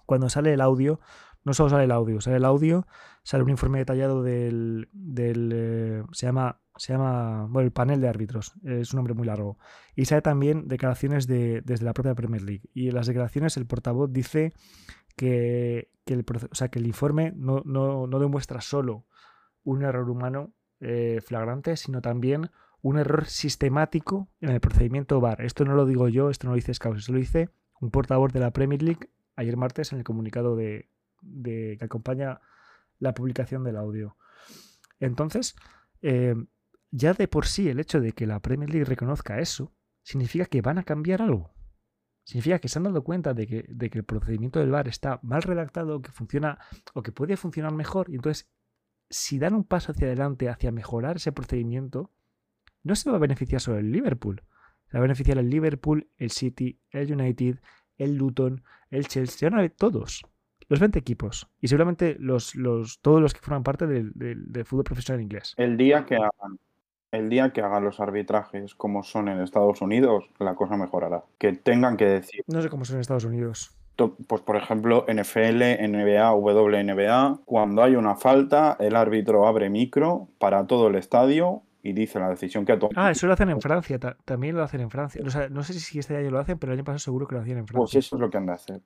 [0.06, 1.00] cuando sale el audio,
[1.44, 2.86] No solo sale el audio, sale el audio,
[3.22, 4.88] sale un informe detallado del.
[4.92, 6.60] del eh, se llama.
[6.76, 7.46] Se llama.
[7.48, 8.54] Bueno, el panel de árbitros.
[8.64, 9.58] Es un nombre muy largo.
[9.94, 12.68] Y sale también declaraciones de, desde la propia Premier League.
[12.74, 14.52] Y en las declaraciones el portavoz dice
[15.16, 19.06] que, el, o sea, que el informe no, no, no demuestra solo
[19.62, 22.50] un error humano eh, flagrante, sino también
[22.82, 25.40] un error sistemático en el procedimiento VAR.
[25.40, 27.48] Esto no lo digo yo, esto no lo dice Scouse, esto lo dice
[27.80, 30.90] un portavoz de la Premier League ayer martes en el comunicado de,
[31.42, 32.40] que acompaña
[32.98, 34.16] la publicación del audio.
[35.00, 35.56] Entonces,
[36.02, 36.34] eh,
[36.96, 39.72] ya de por sí el hecho de que la Premier League reconozca eso,
[40.04, 41.52] significa que van a cambiar algo.
[42.22, 43.66] Significa que se han dado cuenta de que,
[43.98, 46.56] el procedimiento del VAR está mal redactado, que funciona
[46.94, 48.48] o que puede funcionar mejor, y entonces
[49.10, 52.12] si dan un paso hacia adelante, hacia mejorar ese procedimiento,
[52.84, 54.42] no se va a beneficiar solo el Liverpool.
[54.86, 57.58] Se va a beneficiar el Liverpool, el City, el United,
[57.96, 60.22] el Luton, el Chelsea, se van a todos.
[60.68, 61.48] Los 20 equipos.
[61.60, 62.16] Y seguramente
[63.02, 65.54] todos los que forman parte del, fútbol profesional inglés.
[65.56, 66.58] El día que hagan
[67.14, 71.24] el día que hagan los arbitrajes como son en Estados Unidos, la cosa mejorará.
[71.38, 72.42] Que tengan que decir.
[72.46, 77.96] No sé cómo son en Estados Unidos pues por ejemplo, NFL, NBA, WNBA, cuando hay
[77.96, 82.72] una falta, el árbitro abre micro para todo el estadio y dice la decisión que
[82.72, 83.00] ha tomado.
[83.00, 85.22] Ah, eso lo hacen en Francia, también lo hacen en Francia.
[85.50, 87.58] no sé si este año lo hacen, pero el año pasado seguro que lo hacían
[87.58, 87.78] en Francia.
[87.78, 88.80] Pues eso es lo que han de hacer.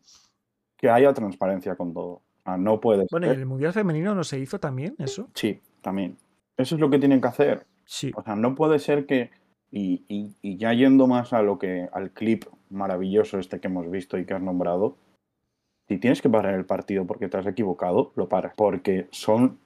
[0.76, 2.22] Que haya transparencia con todo.
[2.58, 5.28] no puede Bueno, ¿y el Mundial Femenino no se hizo también eso?
[5.34, 6.16] Sí, también.
[6.56, 7.66] Eso es lo que tienen que hacer.
[7.88, 8.12] Sí.
[8.14, 9.30] O sea, no puede ser que.
[9.70, 11.88] Y, y ya yendo más a lo que.
[11.92, 14.96] al clip maravilloso este que hemos visto y que has nombrado,
[15.88, 18.52] si tienes que parar el partido porque te has equivocado, lo paras.
[18.56, 19.58] Porque son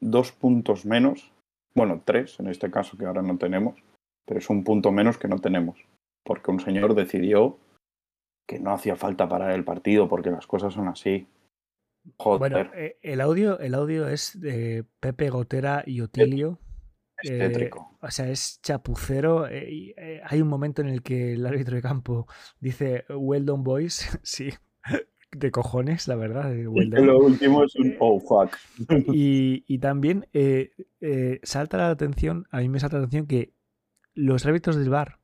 [0.00, 1.32] dos puntos menos,
[1.74, 3.82] bueno, tres en este caso que ahora no tenemos,
[4.26, 5.78] pero es un punto menos que no tenemos.
[6.22, 7.58] Porque un señor decidió
[8.46, 11.26] que no hacía falta parar el partido porque las cosas son así.
[12.18, 12.38] Joder.
[12.38, 16.58] Bueno, eh, el audio, el audio es de Pepe Gotera y Otilio.
[17.22, 17.90] Es tétrico.
[17.92, 19.46] Eh, o sea, es chapucero.
[19.48, 22.26] Eh, hay un momento en el que el árbitro de campo
[22.60, 24.18] dice, Well done, boys.
[24.22, 24.50] sí,
[25.34, 26.54] de cojones, la verdad.
[26.64, 28.56] Lo último es un oh fuck.
[29.14, 33.54] Y, también eh, eh, salta la atención, a mí me salta la atención que
[34.14, 35.20] los árbitros del bar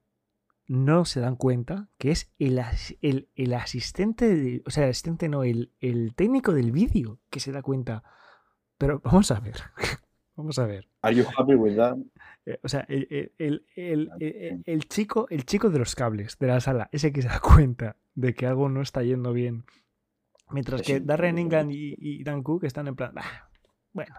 [0.66, 2.60] no se dan cuenta que es el,
[3.34, 7.62] el, asistente, o sea, el asistente no, el, el técnico del vídeo que se da
[7.62, 8.02] cuenta.
[8.78, 9.56] Pero vamos a ver,
[10.40, 10.88] vamos a ver.
[11.02, 11.96] Are you happy with that?
[12.46, 13.32] Eh, o sea, el,
[13.76, 17.96] el, chico, el chico de los cables de la sala, ese que se da cuenta
[18.14, 19.64] de que algo no está yendo bien
[20.52, 23.12] Mientras que Darren Ingram y, Dan Cook están en plan,
[23.92, 24.14] bueno,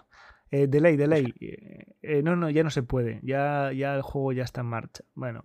[0.49, 1.33] eh, delay, delay.
[1.39, 3.19] Eh, eh, no, no, ya no se puede.
[3.23, 5.03] Ya, ya el juego ya está en marcha.
[5.13, 5.43] Bueno,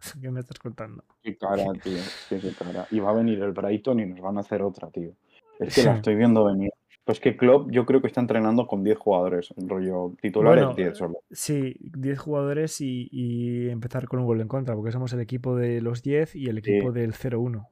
[0.20, 1.04] ¿qué me estás contando?
[1.22, 1.98] Qué cara, tío.
[2.28, 2.86] Qué cara.
[2.90, 5.12] Y va a venir el Brighton y nos van a hacer otra, tío.
[5.58, 6.70] Es que la estoy viendo venir.
[7.08, 10.98] Pues que Klopp yo creo que está entrenando con 10 jugadores, el rollo titulares 10
[10.98, 11.22] solo.
[11.30, 15.80] Sí, 10 jugadores y, empezar con un gol en contra, porque somos el equipo de
[15.80, 17.66] los 10 y el equipo del 0-1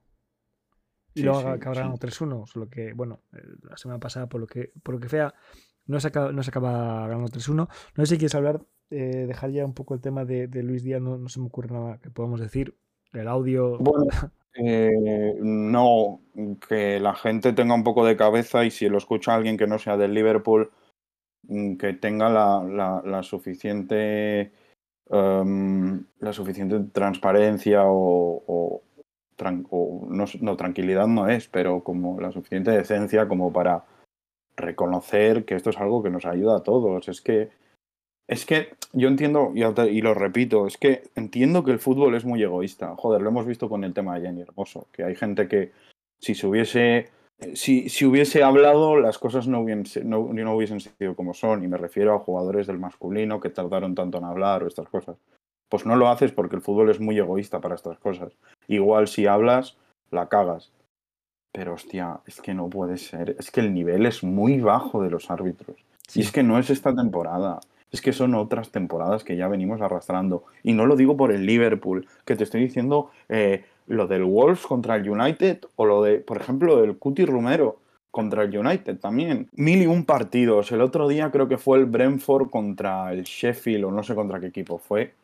[1.12, 2.46] y luego acabarán 3-1.
[2.46, 5.34] Solo que, bueno, eh, la semana pasada, por lo que, por lo que sea,
[5.84, 7.54] no se acaba, no se acaba ganando 3-1.
[7.54, 7.68] No
[8.06, 11.28] sé si quieres hablar, eh, dejar ya un poco el tema de, Luis Díaz, no,
[11.28, 12.74] se me ocurre nada que podamos decir.
[13.12, 13.76] El audio.
[13.80, 14.06] Bueno,
[14.58, 16.20] eh, no,
[16.68, 19.78] que la gente tenga un poco de cabeza y si lo escucha alguien que no
[19.78, 20.70] sea del Liverpool,
[21.48, 24.52] mm, que tenga la, suficiente.
[25.08, 28.82] Em, la suficiente transparencia o,
[30.10, 33.84] no, tranquilidad no es, pero como la suficiente decencia como para
[34.56, 37.08] reconocer que esto es algo que nos ayuda a todos.
[37.08, 37.50] Es que,
[38.28, 42.42] es que yo entiendo, y, lo repito, es que entiendo que el fútbol es muy
[42.42, 42.94] egoísta.
[42.96, 45.72] Joder, lo hemos visto con el tema de Jenny Hermoso, que hay gente que
[46.18, 47.10] si se hubiese,
[47.54, 51.68] si, si hubiese hablado, las cosas no hubiesen, no, no hubiesen sido como son, y
[51.68, 55.16] me refiero a jugadores del masculino que tardaron tanto en hablar o estas cosas
[55.68, 58.32] pues no lo haces porque el fútbol es muy egoísta para estas cosas.
[58.68, 59.76] Igual si hablas,
[60.10, 60.72] la cagas.
[61.52, 63.36] Pero hostia, es que no puede ser.
[63.38, 65.76] Es que el nivel es muy bajo de los árbitros.
[66.14, 67.60] Y es que no es esta temporada.
[67.92, 70.44] Es que son otras temporadas que ya venimos arrastrando.
[70.62, 74.66] Y no lo digo por el Liverpool, que te estoy diciendo eh, lo del Wolves
[74.66, 77.78] contra el United o lo de, por ejemplo, el Cuti Rumero
[78.10, 79.48] contra el United también.
[79.52, 80.72] Mil y un partidos.
[80.72, 84.40] El otro día creo que fue el Brentford contra el Sheffield o no sé contra
[84.40, 85.14] qué equipo fue.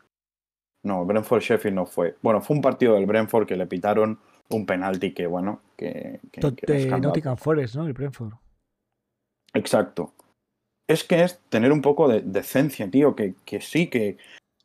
[0.84, 2.16] No, Brentford Sheffield no fue.
[2.22, 4.18] Bueno, fue un partido del Brentford que le pitaron
[4.50, 6.20] un penalti que, bueno, que.
[6.30, 6.40] que,
[7.00, 7.86] Nottingham Forest, ¿no?
[7.86, 8.34] El Brentford.
[9.54, 10.12] Exacto.
[10.92, 14.16] Es que es tener un poco de decencia, tío, que, que sí, que,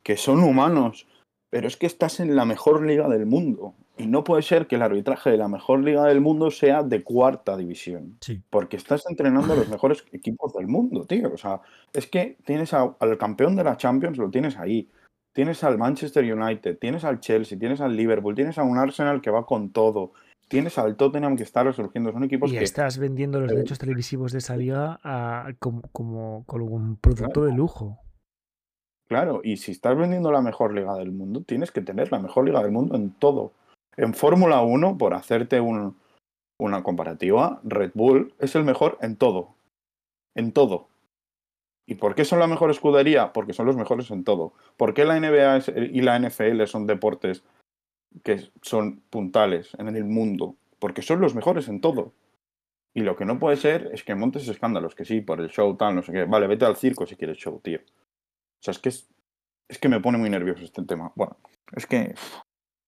[0.02, 1.06] que son humanos,
[1.50, 3.74] pero es que estás en la mejor liga del mundo.
[3.96, 7.02] Y no puede ser que el arbitraje de la mejor liga del mundo sea de
[7.02, 8.16] cuarta división.
[8.20, 8.40] Sí.
[8.50, 11.32] Porque estás entrenando a los mejores equipos del mundo, tío.
[11.32, 11.60] O sea,
[11.92, 14.88] es que tienes a- al campeón de la Champions, lo tienes ahí.
[15.32, 19.30] Tienes al Manchester United, tienes al Chelsea, tienes al Liverpool, tienes a un Arsenal que
[19.30, 20.12] va con todo.
[20.48, 22.10] Tienes al Tottenham que está resurgiendo.
[22.12, 22.64] Son equipos Y que.
[22.64, 27.52] estás vendiendo los derechos televisivos de esa liga a- como, como, como un producto de
[27.52, 27.98] lujo.
[29.08, 32.44] Claro, y si estás vendiendo la mejor liga del mundo, tienes que tener la mejor
[32.44, 33.52] liga del mundo en todo.
[33.96, 35.96] En Fórmula 1, por hacerte un-
[36.60, 39.54] una comparativa, Red Bull es el mejor en todo.
[40.36, 40.88] En todo.
[41.86, 43.32] ¿Y por qué son la mejor escudería?
[43.32, 44.52] Porque son los mejores en todo.
[44.76, 47.42] ¿Por qué la NBA y la NFL son deportes
[48.22, 50.56] que son puntales en el mundo?
[50.78, 52.12] Porque son los mejores en todo.
[52.94, 55.76] Y lo que no puede ser es que montes escándalos, que sí, por el show,
[55.76, 56.24] tal, no sé qué.
[56.24, 57.78] Vale, vete al circo si quieres show, tío.
[57.78, 59.08] O sea, es que es,
[59.68, 61.12] es que me pone muy nervioso este tema.
[61.14, 61.36] Bueno,
[61.76, 62.14] es que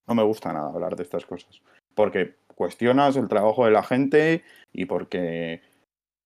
[0.08, 1.62] no me gusta nada hablar de estas cosas.
[1.94, 4.42] Porque cuestionas el trabajo de la gente
[4.72, 5.62] y porque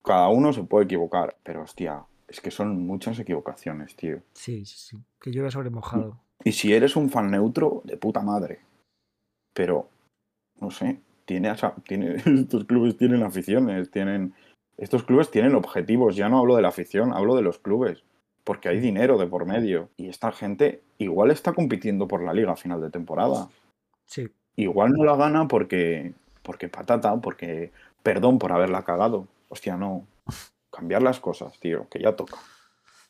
[0.02, 1.36] cada uno se puede equivocar.
[1.42, 4.22] Pero hostia, es que son muchas equivocaciones, tío.
[4.32, 4.98] Sí, sí, sí.
[5.20, 6.20] Que llueve sobre mojado.
[6.42, 8.60] Y si eres un fan neutro, de puta madre.
[9.54, 9.88] Pero,
[10.60, 11.54] no sé, tiene,
[11.86, 14.34] tiene, estos clubes tienen aficiones, tienen.
[14.76, 16.16] Estos clubes tienen objetivos.
[16.16, 18.02] Ya no hablo de la afición, hablo de los clubes.
[18.42, 19.88] Porque hay dinero de por medio.
[19.96, 23.48] Y esta gente igual está compitiendo por la liga a final de temporada.
[24.04, 24.28] Sí.
[24.56, 26.12] Igual no la gana porque.
[26.42, 27.70] Porque patata, porque.
[28.02, 29.26] Perdón por haberla cagado.
[29.48, 30.06] Hostia, no.
[30.70, 32.36] Cambiar las cosas, tío, que ya toca.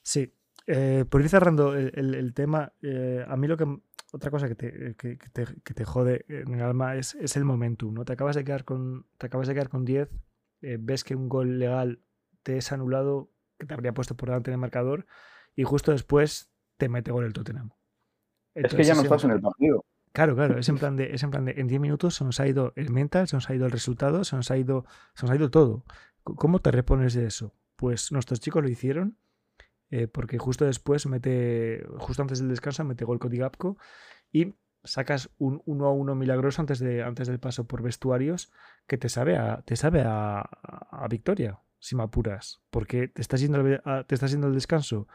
[0.02, 0.30] Sí.
[0.66, 3.66] Eh, por ir cerrando el, el- el tema, eh, a mí lo que.
[4.14, 7.36] Otra cosa que te, que, que te, que te jode en el alma es, es
[7.36, 8.04] el momentum, ¿no?
[8.04, 10.08] Te acabas de quedar con, te acabas de quedar con 10,
[10.62, 12.00] eh, ves que un gol legal
[12.44, 15.04] te es anulado, que te habría puesto por delante en el marcador,
[15.56, 17.72] y justo después te mete gol el Tottenham.
[18.54, 19.84] es que ya no estás en el partido.
[20.12, 22.38] Claro, claro, es en plan de, es en plan de en 10 minutos se nos
[22.38, 24.84] ha ido el mental, se nos ha ido el resultado, se nos ha ido,
[25.16, 25.84] se nos ha ido todo.
[26.22, 27.52] ¿Cómo te repones de eso?
[27.74, 29.18] Pues nuestros chicos lo hicieron,
[29.94, 33.76] eh, porque justo después mete, justo antes del descanso, mete gol Cody Gapco
[34.32, 38.52] y sacas un 1 a 1 milagroso antes, de, antes del paso por vestuarios
[38.88, 40.48] que te sabe a, te sabe a,
[41.08, 45.06] victoria, si me apuras, porque te estás yendo a- te al descanso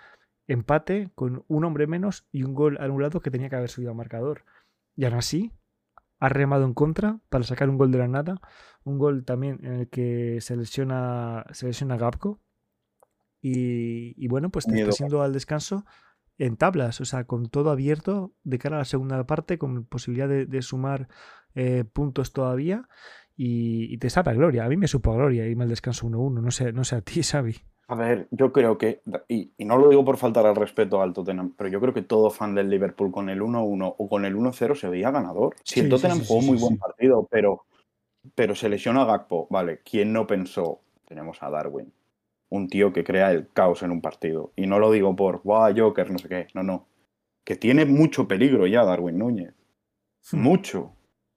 [0.47, 3.95] empate con un hombre menos y un gol anulado que tenía que haber subido a
[3.95, 4.45] marcador.
[4.95, 5.51] Y aún así,
[6.19, 8.41] ha remado en contra para sacar un gol de la nada.
[8.83, 12.39] Un gol también en el que se lesiona, se lesiona Gapco.
[13.41, 14.85] Y, y bueno, pues te Miedo.
[14.89, 15.85] estás yendo al descanso
[16.37, 20.27] en tablas, o sea, con todo abierto de cara a la segunda parte, con posibilidad
[20.29, 21.07] de, de sumar
[21.55, 22.87] eh, puntos todavía.
[23.35, 24.65] Y, y te sabe a gloria.
[24.65, 26.41] A mí me supo a gloria irme al descanso 1-1.
[26.41, 27.55] No sé, no sé a ti, Xavi.
[27.87, 31.11] A ver, yo creo que, y, y no lo digo por faltar al respeto al
[31.13, 34.35] Tottenham, pero yo creo que todo fan del Liverpool con el 1-1 o con el
[34.35, 35.55] 1-0 se veía ganador.
[35.63, 37.65] Si Sí, el Tottenham sí, jugó muy buen partido, pero,
[38.35, 40.81] pero se lesiona a Gakpo, vale, ¿quién no pensó?
[41.05, 41.93] Tenemos a Darwin,
[42.49, 44.51] un tío que crea el caos en un partido.
[44.55, 46.87] Y no lo digo por, guau, Joker, no sé qué, no, no.
[47.43, 49.53] Que tiene mucho peligro ya Darwin Núñez.
[50.31, 50.39] Hmm.
[50.41, 50.91] Mucho.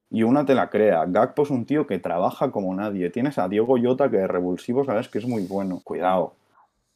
[0.09, 1.05] Y una te la crea.
[1.07, 3.09] Gakpo es un tío que trabaja como nadie.
[3.09, 5.81] Tienes a Diego Llota que de revulsivo sabes que es muy bueno.
[5.83, 6.35] Cuidado.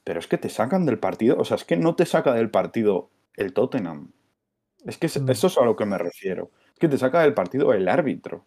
[0.03, 1.37] Pero es que te sacan del partido.
[1.39, 4.11] O sea, es que no te saca del partido el Tottenham.
[4.85, 5.29] Es que es- Mm.
[5.31, 6.51] eso es a lo que me refiero.
[6.73, 8.45] Es que te saca del partido el árbitro.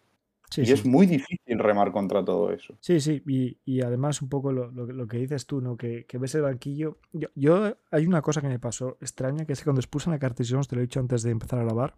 [0.51, 0.73] Sí, y sí.
[0.73, 2.77] es muy difícil remar contra todo eso.
[2.81, 5.77] Sí, sí, y, y además un poco lo, lo que- lo que dices tú, ¿no?
[5.77, 6.99] Que, que ves el banquillo.
[7.13, 10.19] Yo, yo- hay una cosa que me pasó extraña, que es que cuando expulsan a
[10.19, 11.93] Curtis Jones, te lo he dicho antes de empezar a grabar,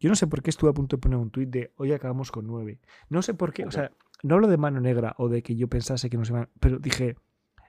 [0.00, 2.30] yo no sé por qué estuve a punto de poner un tuit de hoy acabamos
[2.32, 2.80] con nueve.
[3.10, 5.68] No sé por qué, o sea, no hablo de mano negra o de que yo
[5.68, 7.16] pensase que nos iban, pero dije,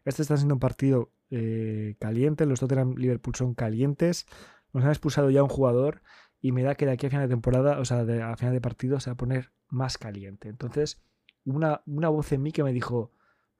[0.06, 4.26] este está siendo un partido eh, caliente, los Tottenham Liverpool son calientes,
[4.74, 6.02] nos han expulsado ya un jugador
[6.42, 8.54] y me da que de aquí a final de temporada, o sea, de- a final
[8.54, 10.50] de partido se va a poner más caliente.
[10.50, 11.02] Entonces,
[11.46, 13.12] una, una voz en mí que me dijo,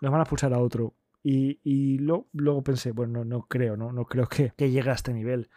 [0.02, 0.96] nos van a expulsar a otro.
[1.24, 3.92] Y, y luego pensé, bueno, no, no creo, ¿no?
[3.92, 5.50] No creo que, que llegue a este nivel.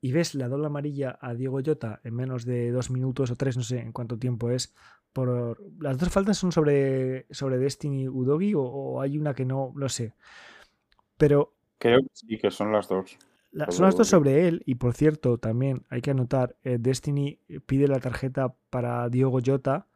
[0.00, 3.56] Y ves la doble amarilla a Diego Llota en menos de dos minutos o tres,
[3.56, 4.74] no sé en cuánto tiempo es.
[5.12, 5.58] Por...
[5.80, 9.88] Las dos faltas son sobre, sobre Destiny Udogi o, o hay una que no, lo
[9.88, 10.14] sé.
[11.16, 13.18] Pero Creo que sí, que son las dos.
[13.50, 17.40] La- son las dos sobre él y por cierto también hay que anotar, eh, Destiny
[17.66, 19.86] pide la tarjeta para Diego Llota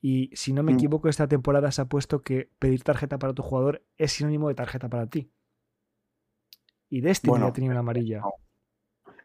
[0.00, 0.76] y si no me Mm.
[0.76, 4.54] equivoco esta temporada se ha puesto que pedir tarjeta para tu jugador es sinónimo de
[4.54, 5.30] tarjeta para ti.
[6.88, 8.20] Y Destiny Bueno, ha tenido una amarilla.
[8.20, 8.32] no.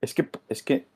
[0.02, 0.88] Es que, es que,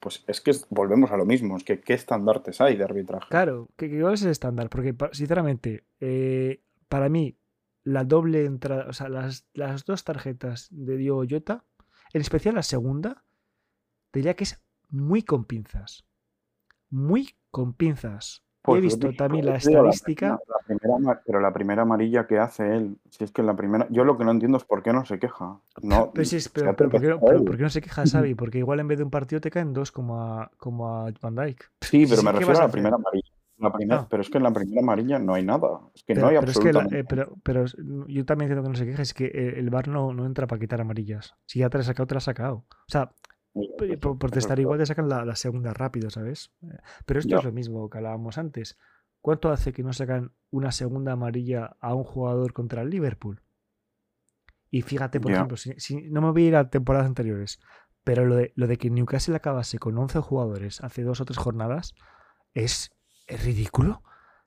[0.00, 1.56] pues es que volvemos a lo mismo.
[1.56, 3.26] Es que qué estandartes hay de arbitraje.
[3.28, 7.36] Claro, que, que igual es el estándar, porque sinceramente, eh, para mí,
[7.82, 11.64] la doble entrada, o sea, las, las dos tarjetas de Diego Llota,
[12.14, 13.22] en especial la segunda,
[14.12, 16.04] diría que es muy con pinzas.
[16.90, 18.42] Muy con pinzas.
[18.62, 20.28] Pues he lo visto también la yo estadística.
[20.48, 24.04] la primera pero la primera amarilla que hace él, si es que la primera, yo
[24.04, 25.58] lo que no entiendo es por qué no se queja.
[25.82, 27.44] No, Pero, sí, pero, ¿por, qué, no- porque pero él.
[27.44, 28.34] por qué no se queja Xavi?
[28.34, 31.34] Porque igual en vez de un partido te caen dos como a, como a Van
[31.34, 31.70] Dijk.
[31.82, 33.28] Sí, pero Sí, me ¿qué refiero a la primera amarilla.
[33.58, 34.06] La primera, Ah.
[34.10, 35.80] Pero es que en la primera amarilla no hay nada.
[35.94, 37.64] Es que Pero, no hay pero es que la- absolutamente eh, pero, pero
[38.08, 40.46] yo también entiendo que no se queje, es que el, el VAR no, no entra
[40.46, 41.34] para quitar amarillas.
[41.46, 42.56] Si ya te la has sacado, te la has sacado.
[42.68, 43.12] O sea,
[44.00, 46.52] Por, testar es igual te sacan la, la segunda rápido, ¿sabes?
[46.62, 46.76] Eh,
[47.06, 47.38] Pero esto Ya.
[47.38, 48.76] es lo mismo que hablábamos antes.
[49.20, 53.40] ¿Cuánto hace que no sacan una segunda amarilla a un jugador contra el Liverpool?
[54.70, 55.36] Y fíjate, por Ya.
[55.36, 57.60] ejemplo, si, si- no me voy a ir a temporadas anteriores,
[58.02, 61.38] pero lo de, lo de que Newcastle acabase con 11 jugadores hace dos o tres
[61.38, 61.94] jornadas
[62.54, 62.90] es,
[63.26, 64.02] es ridículo.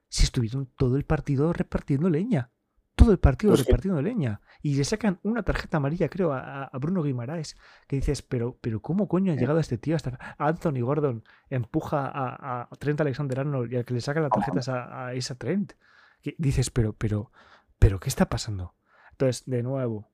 [0.10, 2.52] Si estuvieron todo el partido repartiendo leña.
[2.96, 4.42] Todo el partido Pues repartiendo leña.
[4.62, 7.56] Y le sacan una tarjeta amarilla, creo, a, a Bruno Guimaraes
[7.88, 9.42] que dices, pero, pero ¿cómo coño ha Sí.
[9.42, 13.94] llegado este tío hasta Anthony Gordon empuja a, a Trent Alexander Arnold y al que
[13.94, 15.74] le saca las tarjetas a, a esa Trent?
[16.22, 17.32] Que dices, pero, pero,
[17.80, 18.76] pero, ¿qué está pasando?
[19.12, 20.10] Entonces, de nuevo,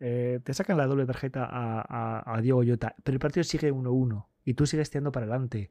[0.00, 3.72] eh, te sacan la doble tarjeta a, a, a Diego Llota, pero el partido sigue
[3.72, 5.70] 1-1 y tú sigues tirando para adelante.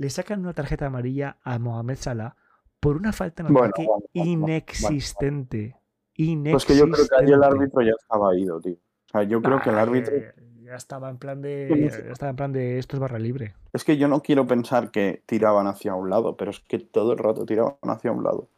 [0.00, 2.34] Le sacan una tarjeta amarilla a Mohamed Salah
[2.80, 4.06] por una falta en Bueno, ataque vale.
[4.14, 5.76] inexistente.
[6.50, 8.72] Pues que yo creo que ahí el árbitro ya estaba ido, tío.
[8.76, 10.16] O sea, yo creo que el Ah, árbitro.
[10.16, 10.32] eh,
[10.64, 11.90] ya estaba en plan de.
[12.06, 13.52] Ya estaba en plan de esto es barra libre.
[13.74, 17.12] Es que yo no quiero pensar que tiraban hacia un lado, pero es que todo
[17.12, 18.48] el rato tiraban hacia un lado.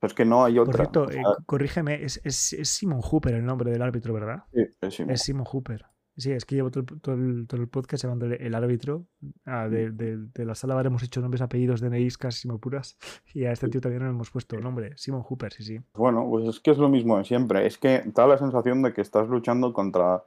[0.00, 0.84] Pero es que no hay Por otra.
[0.84, 4.44] cierto, o sea, eh, corrígeme, es, es, es Simon Hooper el nombre del árbitro, ¿verdad?
[4.52, 5.10] sí, pésimo.
[5.10, 5.86] Es Simon Hooper.
[6.16, 9.06] Sí, es que llevo todo el, todo el, todo el podcast llamándole el árbitro.
[9.46, 12.98] Ah, de, de- de la sala hemos hecho nombres, apellidos, DNIs casi me puras.
[13.34, 14.92] Y a este tío también le hemos puesto nombre.
[14.96, 15.80] Simon Hooper, sí, sí.
[15.94, 17.66] Bueno, pues es que es lo mismo de siempre.
[17.66, 20.24] Es que da la sensación de que estás luchando contra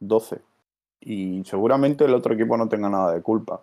[0.00, 0.40] 12.
[1.00, 3.62] Y seguramente el otro equipo no tenga nada de culpa.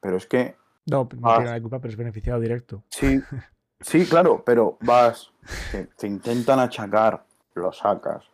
[0.00, 0.54] Pero es que
[0.86, 2.84] No, no tiene nada de culpa, pero es beneficiado directo.
[2.90, 3.20] sí,
[3.80, 5.30] sí, claro, pero vas,
[5.72, 7.24] te, te intentan achacar,
[7.54, 8.24] lo sacas.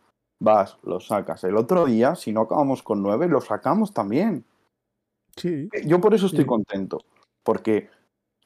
[0.43, 1.45] Vas, lo sacas.
[1.45, 4.45] El otro día, si no acabamos con 9, lo sacamos también.
[5.36, 5.68] Sí.
[5.86, 6.47] Yo por eso estoy Sí.
[6.47, 6.99] contento.
[7.45, 7.88] Porque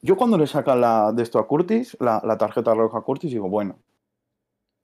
[0.03, 3.31] yo cuando le sacan la, de esto a Curtis, la, la tarjeta roja a Curtis,
[3.31, 3.79] digo, bueno,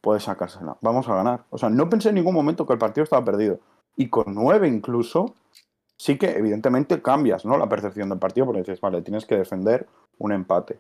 [0.01, 1.45] puedes sacársela, vamos a ganar.
[1.51, 3.59] O sea, no pensé en ningún momento que el partido estaba perdido.
[3.95, 5.35] Y con nueve incluso,
[5.97, 7.57] sí que evidentemente cambias ¿no?
[7.57, 9.87] la percepción del partido porque dices, vale, tienes que defender
[10.17, 10.79] un empate.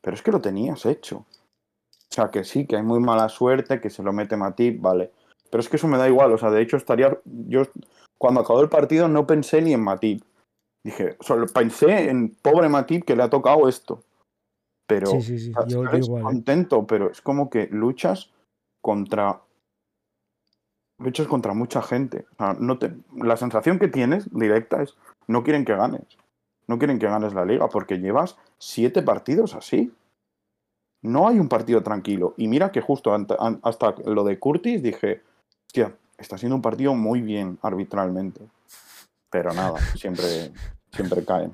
[0.00, 1.18] Pero es que lo tenías hecho.
[1.18, 5.12] O sea, que sí, que hay muy mala suerte, que se lo mete Matip, vale.
[5.52, 6.32] Pero es que eso me da igual.
[6.32, 7.14] O sea, de hecho estaría...
[7.26, 7.64] Yo
[8.16, 10.24] cuando acabó el partido no pensé ni en Matip.
[10.82, 14.02] Dije, solo pensé en pobre Matip que le ha tocado esto.
[14.86, 15.52] Pero Sí, sí, sí.
[15.68, 16.22] Yo, igual.
[16.22, 16.24] ¿eh?
[16.24, 18.32] contento, pero es como que luchas
[18.80, 19.42] contra.
[20.98, 22.24] Luchas contra mucha gente.
[22.32, 22.94] O sea, no te...
[23.14, 24.96] La sensación que tienes directa es
[25.26, 26.16] no quieren que ganes.
[26.66, 29.92] No quieren que ganes la liga porque llevas siete partidos así.
[31.02, 32.32] No hay un partido tranquilo.
[32.38, 33.14] Y mira que justo
[33.62, 35.20] hasta lo de Curtis dije,
[35.72, 38.42] hostia, está siendo un partido muy bien arbitralmente.
[39.30, 40.52] Pero nada, siempre,
[40.92, 41.52] siempre caen.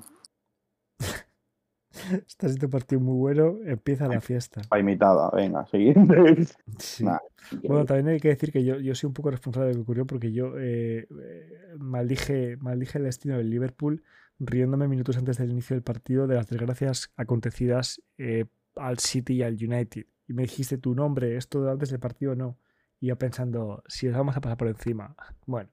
[2.27, 4.61] Está siendo un partido muy bueno, empieza la fiesta.
[4.69, 6.15] La imitada, venga, siguiente.
[6.79, 7.05] Sí.
[7.05, 7.19] Nah,
[7.63, 9.83] Bueno, también hay que decir que yo, yo soy un poco responsable de lo que
[9.83, 14.03] ocurrió porque yo eh, eh, maldije, maldije el destino del Liverpool
[14.37, 18.45] riéndome minutos antes del inicio del partido de las desgracias acontecidas eh,
[18.75, 20.05] al City y al United.
[20.27, 22.57] Y me dijiste tu nombre, esto antes del partido no.
[22.99, 25.15] Y yo pensando, si os vamos a pasar por encima.
[25.45, 25.69] Bueno,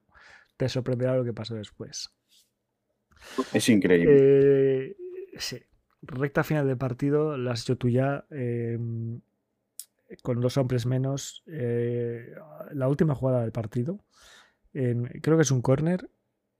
[0.55, 2.09] te sorprenderá lo que pasó después.
[3.53, 4.15] Es increíble.
[4.17, 4.95] Eh,
[5.37, 5.61] sí.
[6.01, 8.25] Recta final del partido, la has hecho tú ya.
[8.29, 8.77] eh,
[10.21, 11.43] con dos hombres menos.
[11.47, 12.33] eh,
[12.71, 13.99] la última jugada del partido.
[14.71, 16.09] creo que es un córner.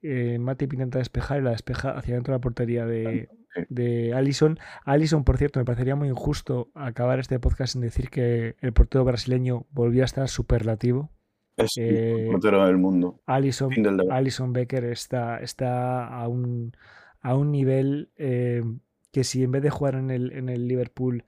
[0.01, 3.30] Eh, Matip intenta despejar y la despeja hacia dentro de la portería de.
[3.70, 4.60] De Allison.
[4.86, 9.03] Allison, por cierto, me parecería muy injusto acabar este podcast sin decir que el portero
[9.03, 11.10] brasileño volvió a estar superlativo.
[11.58, 13.22] es eh, el portero del mundo.
[13.26, 14.12] Allison, del debate.
[14.12, 16.74] Alison Becker está, está a, un,
[17.22, 18.64] a un nivel eh,
[19.12, 21.26] que si en vez de jugar en el, en el Liverpool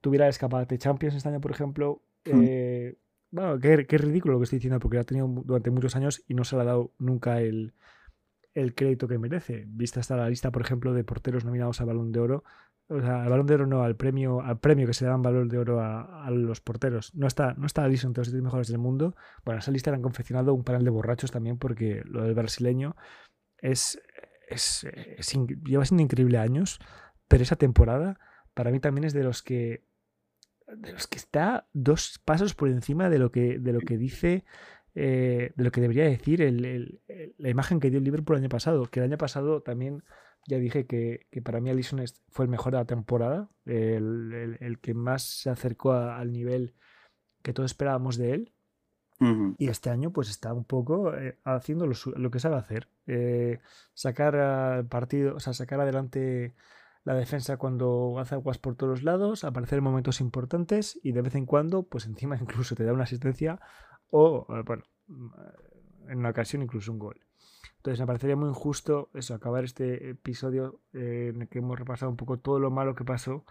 [0.00, 2.96] tuviera el escaparate Champions este año, por ejemplo, eh,
[3.30, 6.22] bueno, qué, qué ridículo lo que estoy diciendo, porque lo ha tenido durante muchos años
[6.26, 7.74] y no se le ha dado nunca el,
[8.54, 9.64] el crédito que merece.
[9.68, 12.44] Vista hasta la lista, por ejemplo, de porteros nominados al Balón de Oro.
[12.88, 15.22] O sea, al Balón de Oro no, al premio, al premio que se le dan
[15.22, 17.14] Balón de Oro a, a los porteros.
[17.14, 19.14] No está, no está entre los 7 mejores del mundo.
[19.44, 22.34] Bueno, a esa lista le han confeccionado un panel de borrachos también, porque lo del
[22.34, 22.96] brasileño
[23.58, 24.00] es,
[24.48, 25.32] es, es
[25.64, 26.80] lleva siendo increíble años,
[27.28, 28.18] pero esa temporada
[28.54, 29.84] para mí también es de los que
[30.76, 34.44] de los que está dos pasos por encima de lo que, de lo que dice
[34.94, 36.40] eh, de lo que debería decir
[37.38, 38.86] la imagen que dio el Liverpool el año pasado.
[38.86, 40.02] Que el año pasado también
[40.46, 45.22] ya dije que, para mí Alisson fue el mejor de la temporada, el, que más
[45.22, 46.74] se acercó al nivel
[47.42, 48.52] que todos esperábamos de él.
[49.58, 52.88] Y este año pues está un poco eh, haciendo lo, que sabe hacer.
[53.06, 53.58] Eh,
[53.92, 56.54] sacar al partido, o sea, sacar adelante
[57.04, 61.34] la defensa cuando hace aguas por todos lados, aparecer en momentos importantes y de vez
[61.34, 63.60] en cuando, pues encima incluso te da una asistencia
[64.10, 64.84] o, eh, bueno,
[66.08, 67.20] en una ocasión incluso un gol.
[67.76, 72.16] Entonces me parecería muy injusto eso, acabar este episodio en el que hemos repasado un
[72.16, 73.44] poco todo lo malo que pasó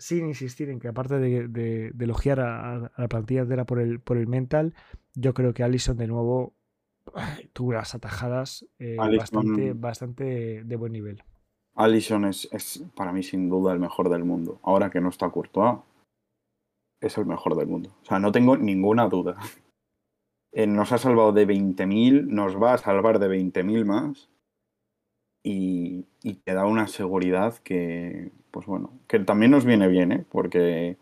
[0.00, 4.26] sin insistir en que aparte de, elogiar a, la plantilla entera por el, por el
[4.26, 4.74] mental,
[5.14, 6.54] yo creo que Allison de nuevo
[7.52, 11.22] tuvo las atajadas eh, bastante, bastante de buen nivel.
[11.74, 12.48] Allison es,
[12.96, 14.58] para mí sin duda el mejor del mundo.
[14.62, 15.78] Ahora que no está Courtois,
[17.00, 17.90] es el mejor del mundo.
[18.02, 19.36] O sea, no tengo ninguna duda.
[20.52, 24.30] Eh, nos ha salvado de 20.000, nos va a salvar de 20.000 más
[25.44, 26.06] y,
[26.44, 30.24] te da una seguridad que, pues bueno, que también nos viene bien, ¿eh?
[30.28, 30.96] porque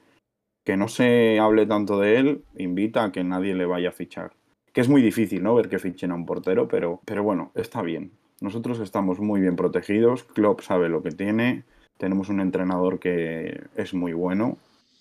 [0.65, 4.33] que no se hable tanto de él invita a que nadie le vaya a fichar.
[4.75, 5.55] Que es muy difícil, ¿no?
[5.55, 8.13] Ver que fichen a un portero, pero, pero bueno, está bien.
[8.43, 11.65] Nosotros estamos muy bien protegidos, Klopp sabe lo que tiene,
[11.97, 14.59] tenemos un entrenador que es muy bueno,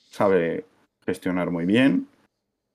[0.09, 0.65] sabe
[1.07, 2.07] gestionar muy bien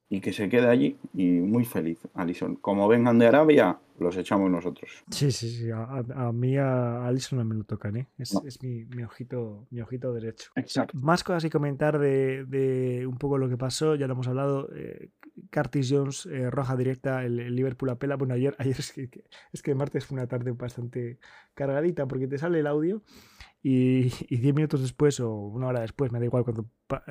[0.09, 2.57] y que se quede allí y muy feliz, Alison.
[2.57, 4.91] Como vengan de Arabia, los echamos nosotros.
[5.11, 5.71] Sí, sí, sí.
[5.71, 8.09] A, mí a Alison no me lo tocan, ¿eh?
[8.19, 10.51] Es, mi, ojito, mi ojito derecho.
[10.57, 10.99] Exacto.
[10.99, 14.69] Más cosas y comentar de, un poco lo que pasó, ya lo hemos hablado.
[14.75, 15.11] Eh,
[15.51, 18.17] Curtis Jones, eh, roja directa, el, Liverpool apela.
[18.17, 19.09] Bueno, ayer, ayer es que,
[19.53, 21.19] es que el martes fue una tarde bastante
[21.55, 23.03] cargadita porque te sale el audio
[24.29, 26.67] y, diez minutos después o una hora después, me da igual, cuando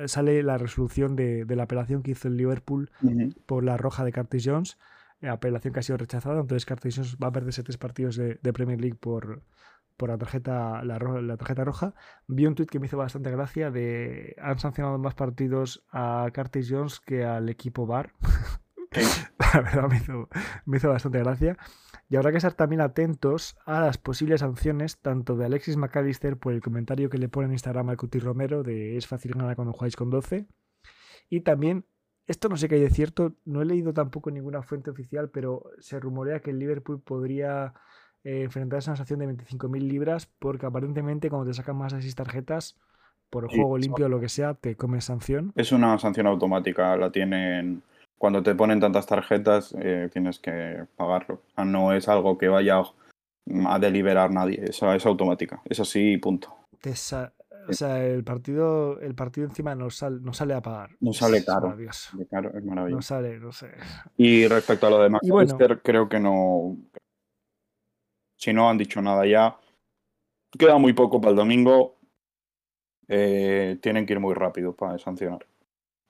[0.06, 2.90] sale la resolución de, la apelación que hizo el Liverpool
[3.46, 4.78] por la roja de Curtis Jones,
[5.20, 8.52] eh, apelación que ha sido rechazada, entonces Curtis Jones va a perderse tres partidos de,
[8.52, 9.42] Premier League por,
[9.96, 11.94] por la tarjeta, la, la, tarjeta roja.
[12.26, 16.68] Vi un tuit que me hizo bastante gracia de han sancionado más partidos a Curtis
[16.70, 18.12] Jones que al equipo Bar.
[19.54, 20.28] la verdad me hizo,
[20.66, 21.56] me hizo bastante gracia.
[22.08, 26.52] Y habrá que estar también atentos a las posibles sanciones tanto de Alexis McAllister por
[26.52, 29.72] el comentario que le pone en Instagram a Cuti Romero de es fácil ganar cuando
[29.72, 30.46] jugáis con 12.
[31.30, 31.86] Y también,
[32.26, 35.64] esto no sé qué hay de cierto, no he leído tampoco ninguna fuente oficial, pero
[35.78, 37.72] se rumorea que el Liverpool podría
[38.24, 42.02] eh, enfrentarse a una sanción de 25.000 libras porque aparentemente cuando te sacan más de
[42.02, 42.78] 6 tarjetas
[43.30, 45.52] por juego limpio o lo que sea, te comen sanción.
[45.56, 47.82] Es una sanción automática, la tienen
[48.22, 51.42] cuando te ponen tantas tarjetas eh, tienes que pagarlo.
[51.44, 52.80] O sea, no es algo que vaya
[53.66, 55.60] a deliberar nadie, Esa es automática.
[55.64, 56.54] Es así, punto.
[56.84, 59.88] o sea, el partido, el partido encima no,
[60.20, 60.90] no sale a pagar.
[61.00, 61.76] No sale caro.
[61.80, 62.94] Es es maravilloso.
[62.94, 63.72] No sale, no sé.
[64.16, 65.26] Y respecto a lo de Max
[65.82, 66.76] creo que no.
[68.36, 69.58] Si no han dicho nada ya,
[70.56, 71.96] queda muy poco para el domingo.
[73.08, 75.44] Eh, tienen que ir muy rápido para sancionar.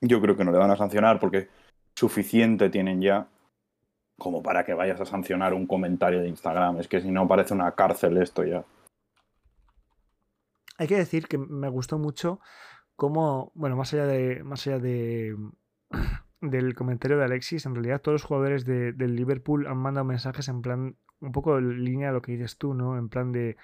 [0.02, 1.48] Yo creo que no le van a sancionar porque
[1.94, 3.28] suficiente tienen ya
[4.18, 6.78] como para que vayas a sancionar un comentario de Instagram.
[6.78, 8.64] Es que si no parece una cárcel esto ya.
[10.78, 12.40] Hay que decir que me gustó mucho
[12.96, 15.36] cómo, bueno, más allá de, más allá de
[16.40, 20.48] del comentario de Alexis, en realidad todos los jugadores de, del Liverpool han mandado mensajes
[20.48, 22.98] en plan, un poco en línea de lo que dices tú, ¿no?
[22.98, 23.56] En plan de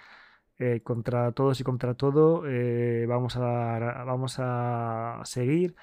[0.59, 5.77] eh, contra todos y contra todo, eh, vamos, a, vamos a seguir.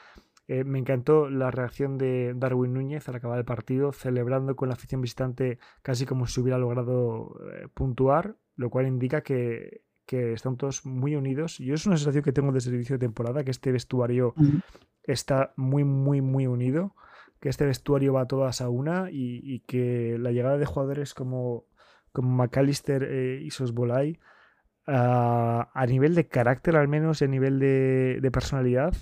[0.48, 4.76] Eh, me encantó la reacción de Darwin Núñez al acabar el partido, celebrando con la
[4.76, 10.86] afición visitante casi como si hubiera logrado eh, puntuar, lo cual indica que, están todos
[10.86, 11.58] muy unidos.
[11.58, 14.36] Yo es una sensación que tengo de servicio de temporada, que este vestuario
[15.04, 16.96] está muy, muy, muy unido,
[17.40, 21.66] que este vestuario va todas a una y, que la llegada de jugadores como,
[22.12, 24.20] como McAllister eh, y Sosbolay,
[24.86, 28.94] a nivel de carácter al menos, a nivel de personalidad,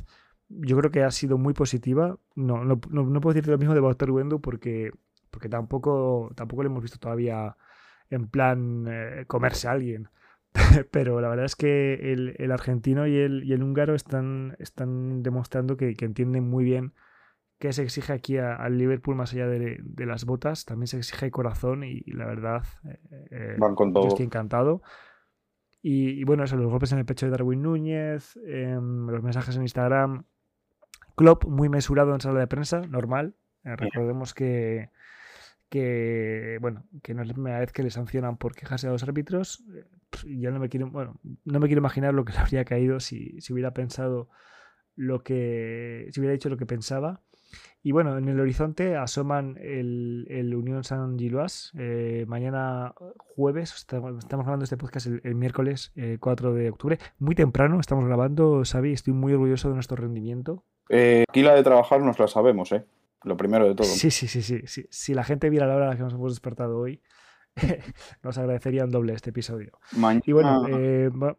[0.49, 2.17] yo creo que ha sido muy positiva.
[2.35, 4.91] No, no, no, puedo decirte lo mismo de Walter Wendo porque,
[5.31, 7.55] porque tampoco, tampoco lo hemos visto todavía
[8.09, 10.09] en plan eh, comerse a alguien.
[10.91, 15.23] Pero la verdad es que el, el argentino y el, y el, húngaro están, están
[15.23, 16.93] demostrando que, que, entienden muy bien
[17.57, 20.65] qué se exige aquí al Liverpool más allá de, de, las botas.
[20.65, 22.99] También se exige corazón y, la verdad, eh,
[23.31, 24.81] eh, yo estoy encantado.
[25.85, 29.63] Y, bueno, eso, los golpes en el pecho de Darwin Núñez, em, los mensajes en
[29.63, 30.23] Instagram,
[31.15, 33.35] Klopp muy mesurado en sala de prensa, normal.
[33.63, 34.89] Eh, recordemos que,
[35.69, 39.03] que, bueno, que no es la primera vez que le sancionan por quejarse a los
[39.03, 39.63] árbitros.
[39.75, 39.85] Eh,
[40.37, 43.39] yo no me quiero, bueno, no me quiero imaginar lo que le habría caído si,
[43.41, 44.29] si hubiera pensado
[44.95, 47.21] lo que, si hubiera dicho lo que pensaba.
[47.85, 51.73] Y bueno, en el horizonte asoman el, el Unión San Giluas.
[51.77, 56.97] Eh, mañana jueves, estamos, grabando este podcast el, miércoles 4 eh, de octubre.
[57.19, 58.93] Muy temprano estamos grabando, Xavi.
[58.93, 60.63] Estoy muy orgulloso de nuestro rendimiento.
[60.87, 62.85] Eh, aquí la de trabajar nos la sabemos, ¿eh?
[63.23, 63.85] Lo primero de todo.
[63.85, 64.87] Sí, sí, sí, sí.
[64.89, 67.01] Si la gente viera la hora a la que nos hemos despertado hoy,
[68.23, 69.77] nos agradecerían doble este episodio.
[69.97, 71.37] Mañana, y bueno,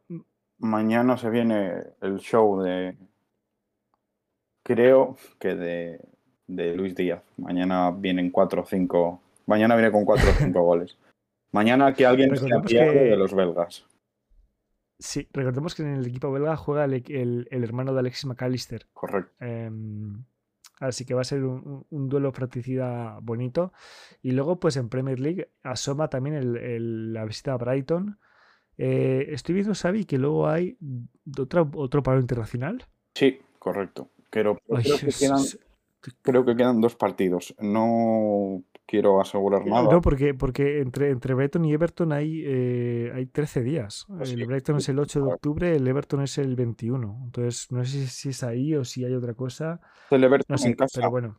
[0.58, 1.72] mañana se viene
[2.02, 2.98] el show de.
[4.62, 6.13] Creo que de
[6.54, 7.22] de Luis Díaz.
[7.36, 9.20] Mañana vienen cuatro o cinco.
[9.46, 10.96] Mañana viene con cuatro o cinco goles.
[11.52, 13.86] Mañana que alguien se de los belgas.
[14.98, 18.86] Sí, recordemos que en el equipo belga juega el, hermano de Alexis McAllister.
[18.92, 19.32] Correcto.
[19.38, 20.24] Em,
[20.80, 23.72] así que va a ser un, duelo fratricida bonito.
[24.22, 28.18] Y luego, pues en Premier League asoma también la visita a Brighton.
[28.78, 30.76] Eh, estoy viendo, Xavi, que luego hay
[31.38, 32.84] otro, otro paro internacional.
[33.14, 34.08] Sí, correcto.
[34.30, 35.44] Pero, creo que quedan,
[36.22, 37.54] creo que quedan dos partidos.
[37.60, 39.90] No quiero asegurar eh, nada.
[39.90, 44.06] No, porque, porque entre, entre Brighton y Everton hay, eh, hay 13 días.
[44.08, 47.20] Pues el Brighton es el 8 de octubre, el Everton es el 21.
[47.24, 49.80] Entonces, no sé si es ahí o si hay otra cosa.
[50.10, 51.00] El Everton en casa.
[51.00, 51.38] Pero bueno.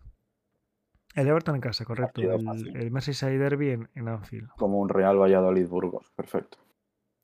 [1.16, 2.22] El Everton en casa, correcto.
[2.22, 4.49] El, el, Merseyside Derby en, en, Anfield.
[4.57, 6.57] Como un Real Valladolid Burgos, perfecto.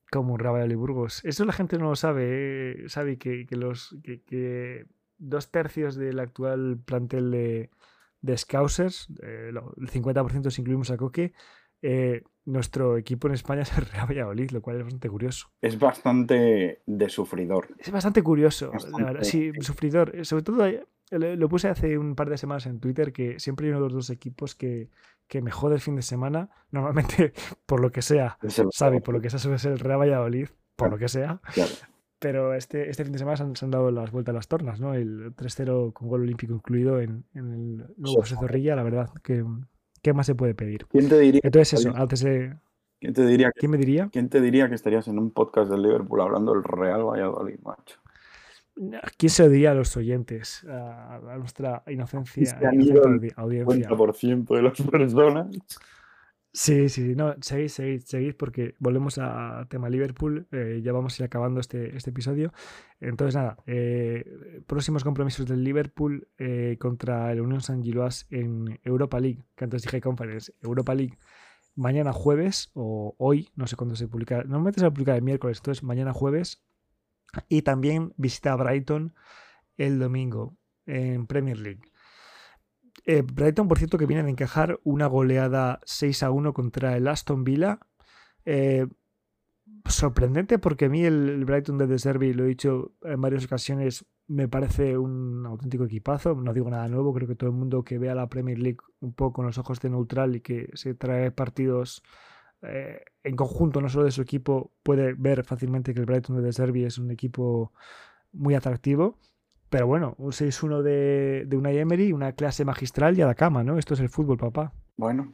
[0.10, 1.26] Como un Real Valladolid Burgos.
[1.26, 4.86] Eso la gente no lo sabe, eh, sabe que, que los que
[5.22, 7.70] dos tercios del actual plantel de,
[8.22, 11.34] de Scousers, eh, el 50% si incluimos a Coque,
[11.82, 15.52] eh, nuestro equipo en España es el Real Valladolid, lo cual es bastante curioso.
[15.62, 17.70] Es bastante de sufridor.
[17.78, 18.72] Es bastante curioso,
[19.22, 20.16] Sí, sufridor.
[20.16, 20.68] Eh, sobre todo,
[21.12, 23.94] lo puse hace un par de semanas en Twitter, que siempre hay uno de los
[23.94, 24.90] dos equipos que,
[25.28, 27.34] que me jode el fin de semana, normalmente
[27.66, 28.38] por lo que sea,
[28.72, 31.42] sabe, por lo que sea suele ser el Real Valladolid, por lo que sea.
[32.22, 34.94] Pero este, este fin de semana se han, dado las vueltas a las tornas, ¿no?
[34.94, 39.44] El 3-0 con gol olímpico incluido en, el nuevo José Zorrilla, la verdad, que
[40.04, 40.86] ¿qué más se puede pedir?
[40.86, 41.42] ¿Quién te diría?
[41.44, 43.52] Entonces eso, antes ¿Quién te diría?
[43.52, 44.08] ¿Quién me diría?
[44.12, 48.00] ¿Quién te diría que estarías en un podcast del Liverpool hablando del Real Valladolid, macho?
[49.18, 50.64] ¿Quién se diría a los oyentes?
[50.70, 53.88] A, nuestra inocencia, inocencia audiencia.
[53.88, 55.48] El 50% de las personas.
[56.54, 61.24] Sí, sí, no, seguid, seguid, seguid, porque volvemos a tema Liverpool, eh, ya vamos a
[61.24, 62.52] ir acabando este, este episodio.
[63.00, 69.22] Entonces, nada, eh, próximos compromisos del Liverpool eh, contra el Unión San Giloas en Europa
[69.22, 71.18] League, que antes dije Conference, Europa League,
[71.76, 75.22] mañana jueves o hoy, no sé cuándo se publica, normalmente se va a publicar el
[75.24, 76.62] miércoles, entonces mañana jueves,
[77.48, 79.14] y también visita a Brighton
[79.78, 81.91] el domingo en Premier League.
[83.06, 87.08] Eh, Brighton, por cierto, que viene de encajar una goleada 6 a 1 contra el
[87.08, 87.80] Aston Villa.
[88.46, 88.88] Eh,
[89.86, 94.48] sorprendente porque a mí el, Brighton de The lo he dicho en varias ocasiones, me
[94.48, 96.36] parece un auténtico equipazo.
[96.36, 99.14] No digo nada nuevo, creo que todo el mundo que vea la Premier League un
[99.14, 102.04] poco con los ojos de neutral y que se trae partidos
[102.62, 106.52] eh, en conjunto, no solo de su equipo, puede ver fácilmente que el Brighton de
[106.52, 107.74] The es un equipo
[108.32, 109.18] muy atractivo.
[109.72, 113.64] Pero bueno, un 6-1 de, de una Emery, una clase magistral y a la cama,
[113.64, 113.78] ¿no?
[113.78, 114.74] Esto es el fútbol, papá.
[114.98, 115.32] Bueno,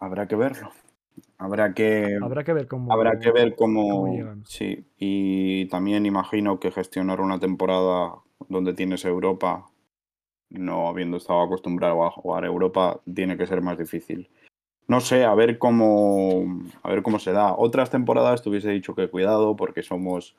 [0.00, 0.70] habrá que verlo.
[1.36, 2.90] Habrá que, habrá que ver cómo.
[2.90, 4.08] Habrá que ver cómo.
[4.46, 8.14] sí, y también imagino que gestionar una temporada
[8.48, 9.66] donde tienes Europa,
[10.48, 14.30] no habiendo estado acostumbrado a jugar Europa, tiene que ser más difícil.
[14.88, 17.54] No sé, a ver cómo, a ver cómo se da.
[17.54, 20.36] Otras temporadas te hubiese dicho que cuidado porque somos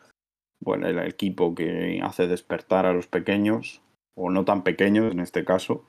[0.59, 3.81] bueno, el equipo que hace despertar a los pequeños,
[4.15, 5.85] o no tan pequeños en este caso,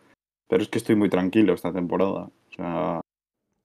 [0.48, 2.24] pero es que estoy muy tranquilo esta temporada.
[2.24, 3.00] O sea,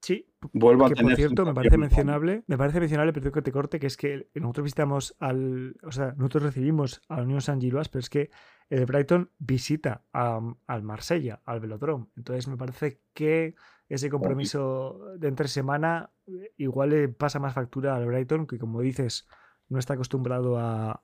[0.02, 3.52] sí, vuelvo a que por cierto me parece mencionable, me parece mencionable, pero que te
[3.52, 7.60] corte, que es que nosotros visitamos al, o sea, nosotros recibimos a la Unión San
[7.60, 8.30] Giloas, pero es que
[8.68, 12.06] el Brighton visita al Marsella, al Velodrome.
[12.16, 13.54] Entonces me parece que
[13.88, 16.10] ese compromiso de entre semana
[16.56, 19.28] igual le pasa más factura al Brighton, que como dices,
[19.72, 21.02] no está acostumbrado a,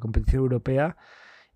[0.00, 0.98] competición europea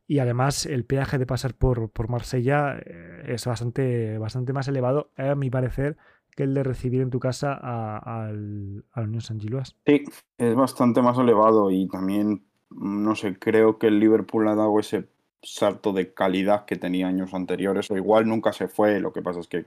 [0.07, 5.11] y además el peaje de pasar por, por Marsella eh, es bastante, bastante más elevado,
[5.19, 5.99] a mi parecer,
[6.35, 9.77] que el de recibir en tu casa al, al Unión San Giluas.
[9.85, 10.03] Sí,
[10.39, 15.07] es bastante más elevado y también, no sé, creo que el Liverpool ha dado ese
[15.43, 19.41] salto de calidad que tenía años anteriores, o igual nunca se fue, lo que pasa
[19.41, 19.67] es que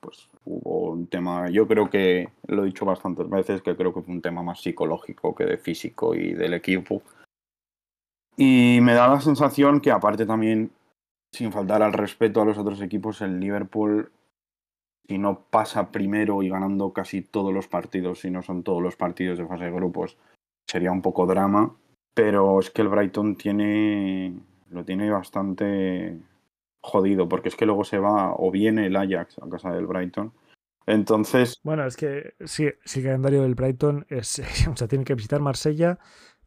[0.00, 4.02] pues hubo un tema, yo creo que lo he dicho bastantes veces, que creo que
[4.02, 7.02] fue un tema más psicológico que de físico y del equipo.
[8.36, 10.70] Y me da la sensación que aparte también,
[11.32, 14.12] sin faltar al respeto a los otros equipos, el Liverpool,
[15.08, 18.94] si no pasa primero y ganando casi todos los partidos, si no son todos los
[18.94, 20.16] partidos de fase de grupos,
[20.68, 21.74] sería un poco drama.
[22.14, 24.34] Pero es que el Brighton tiene,
[24.70, 26.18] lo tiene bastante,
[26.80, 30.32] jodido, porque es que luego se va o viene el Ajax a casa del Brighton.
[30.86, 31.60] Entonces.
[31.62, 34.40] Bueno, es que sí, sí, el calendario del Brighton es.
[34.72, 35.98] O sea, tiene que visitar Marsella,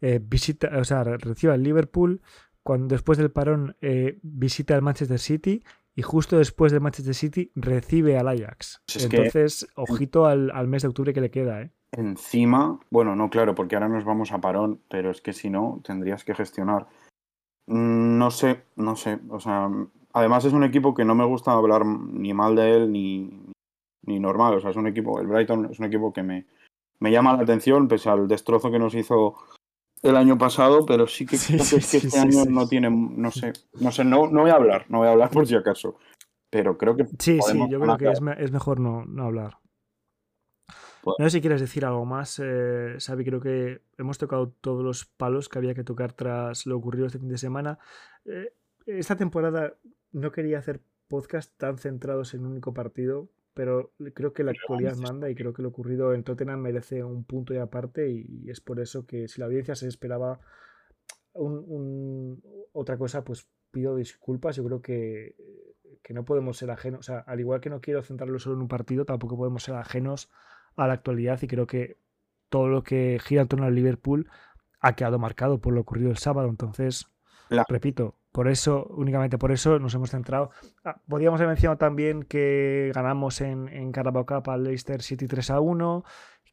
[0.01, 2.21] eh, visita, o sea, recibe al Liverpool,
[2.63, 5.63] cuando después del parón eh, visita al Manchester City
[5.93, 8.81] y justo después del Manchester City recibe al Ajax.
[8.99, 11.71] Entonces, ojito al, al, mes de octubre que le queda, ¿eh?
[11.91, 15.81] Encima, bueno, no, claro, porque ahora nos vamos a parón, pero es que si no,
[15.83, 16.87] tendrías que gestionar.
[17.67, 19.19] Mm, no sé, no sé.
[19.29, 19.69] O sea,
[20.13, 23.29] además es un equipo que no me gusta hablar ni mal de él ni,
[24.03, 24.55] ni normal.
[24.55, 26.45] O sea, es un equipo, el Brighton es un equipo que me,
[26.99, 29.35] me llama la atención, pese al destrozo que nos hizo
[30.01, 33.91] el año pasado, pero sí que creo que, este año no tiene, no sé, no
[33.91, 35.97] sé, no, no voy a hablar, no voy a hablar por si acaso.
[36.49, 37.05] Pero creo que.
[37.19, 39.57] Sí, sí, yo creo que es, es mejor no, no hablar.
[41.01, 43.25] Pues no sé si quieres decir algo más, eh, Xavi.
[43.25, 47.19] Creo que hemos tocado todos los palos que había que tocar tras lo ocurrido este
[47.19, 47.79] fin de semana.
[48.25, 48.53] Eh,
[48.85, 49.73] esta temporada
[50.11, 54.95] no quería hacer podcast tan centrados en un único partido, pero creo que la actualidad
[54.95, 58.61] manda y creo que lo ocurrido en Tottenham merece un punto y aparte y es
[58.61, 60.39] por eso que si la audiencia se esperaba
[61.33, 62.41] un,
[62.73, 64.55] otra cosa, pues pido disculpas.
[64.55, 65.35] Yo creo que,
[66.01, 68.61] que no podemos ser ajenos, o sea, al igual que no quiero centrarlo solo en
[68.61, 70.29] un partido, tampoco podemos ser ajenos
[70.75, 71.97] a la actualidad y creo que
[72.49, 74.29] todo lo que gira en torno al Liverpool
[74.79, 76.49] ha quedado marcado por lo ocurrido el sábado.
[76.49, 77.07] Entonces,
[77.69, 80.51] repito, por eso, únicamente por eso nos hemos centrado.
[80.85, 85.51] Ah, podríamos haber mencionado también que ganamos en, en Carabao Cup al Leicester City 3
[85.51, 86.03] a 1,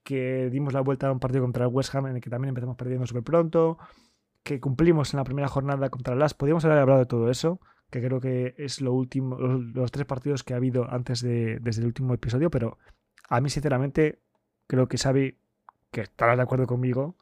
[0.03, 2.51] que dimos la vuelta a un partido contra el West Ham en el que también
[2.51, 3.79] empezamos perdiendo súper pronto,
[4.43, 6.35] que cumplimos en la primera jornada contra el Las.
[6.35, 7.61] Podríamos haber hablado de todo eso,
[7.91, 11.83] que creo que es lo último, los, tres partidos que ha habido antes de, desde
[11.83, 12.79] el último episodio, pero
[13.29, 14.21] a mí sinceramente
[14.67, 15.39] creo que Xavi,
[15.91, 17.17] que estará de acuerdo conmigo,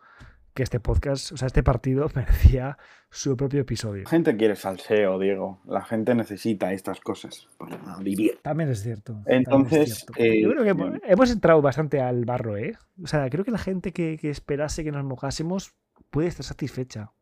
[0.56, 2.78] que este podcast, o sea, este partido merecía
[3.10, 4.04] su propio episodio.
[4.04, 5.60] La gente quiere salseo, Diego.
[5.66, 8.40] La gente necesita estas cosas para vivir.
[8.42, 9.22] También es cierto.
[9.26, 12.76] Entonces, eh, yo creo que hemos entrado bastante al barro, ¿eh?
[13.02, 15.74] O sea, creo que la gente que, esperase que nos mojásemos
[16.10, 17.12] puede estar satisfecha.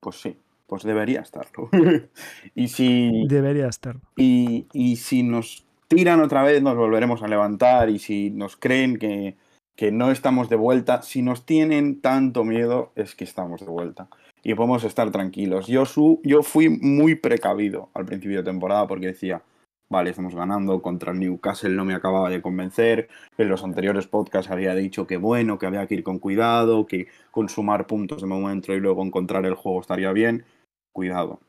[0.00, 1.70] Pues sí, pues debería estarlo.
[2.54, 3.26] y si.
[3.26, 3.96] Debería estar.
[4.16, 7.88] Y, y si nos tiran otra vez, nos volveremos a levantar.
[7.88, 9.38] Y si nos creen que
[9.76, 11.02] que no estamos de vuelta.
[11.02, 14.08] Si nos tienen tanto miedo, es que estamos de vuelta.
[14.42, 15.66] Y podemos estar tranquilos.
[15.66, 19.42] Yo, su, yo fui muy precavido al principio de temporada porque decía,
[19.88, 23.08] vale, estamos ganando contra el Newcastle, no me acababa de convencer.
[23.38, 27.08] En los anteriores podcasts había dicho que bueno, que había que ir con cuidado, que
[27.30, 30.44] consumar puntos de momento y luego encontrar el juego estaría bien.
[30.92, 31.40] Cuidado.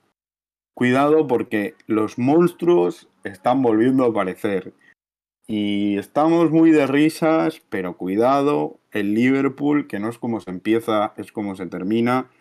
[0.73, 4.73] Cuidado porque los monstruos están volviendo a aparecer.
[5.48, 11.14] Y estamos muy de risas, pero cuidado, el Liverpool, que no es como se empieza,
[11.18, 12.32] es como se termina.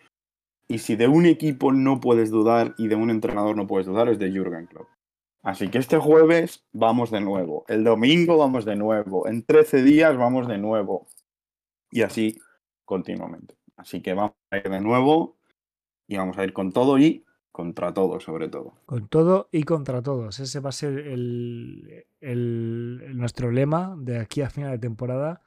[0.69, 4.09] Y si de un equipo no puedes dudar y de un entrenador no puedes dudar,
[4.09, 4.89] es de Jürgen Klopp.
[5.43, 10.17] Así que este jueves vamos de nuevo, el domingo vamos de nuevo, en 13 días
[10.17, 11.07] vamos de nuevo.
[11.91, 12.41] Y así
[12.87, 13.55] continuamente.
[13.77, 15.37] Así que vamos a ir de nuevo
[16.09, 17.25] y vamos a ir con todo y
[17.55, 18.75] contra todo, sobre todo.
[18.85, 20.41] Con todo y contra todos.
[20.41, 22.05] Ese va a ser el,
[23.15, 25.41] nuestro lema de aquí a final de temporada.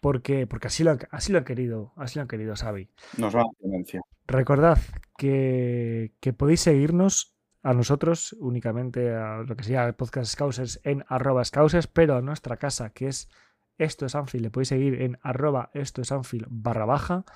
[0.00, 2.88] Porque, porque así, lo, así lo han querido, así lo han querido, Xavi.
[3.18, 4.00] Nos va a tendencia.
[4.26, 4.78] Recordad
[5.18, 11.04] que, que, podéis seguirnos a nosotros, únicamente a lo que sea el podcast Scousers en
[11.06, 13.28] arroba Scousers, pero a nuestra casa, que es
[13.76, 17.26] esto es Anfield, le podéis seguir en arroba esto es Anfield barra baja.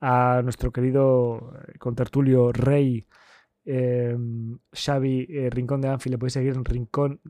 [0.00, 3.06] A nuestro querido eh, contertulio Rey
[3.68, 7.20] Em, Xavi eh, Rincón de Anfield, le podéis seguir en Rincón,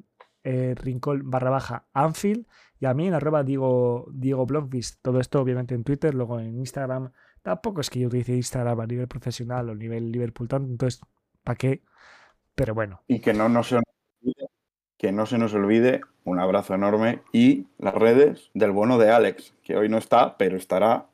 [0.44, 2.46] eh, Rincón barra baja Anfield
[2.78, 4.46] y a mí en arroba Diego, Diego.
[5.00, 7.10] Todo esto obviamente en Twitter, luego en Instagram.
[7.42, 11.00] Tampoco es que yo utilice Instagram a nivel profesional o a nivel Liverpool tanto, entonces,
[11.42, 11.82] ¿para qué?
[12.54, 13.02] Pero bueno.
[13.08, 14.48] Y que no, no se olvide,
[14.98, 19.54] que no se nos olvide un abrazo enorme y las redes del bono de Alex,
[19.62, 21.06] que hoy no está, pero estará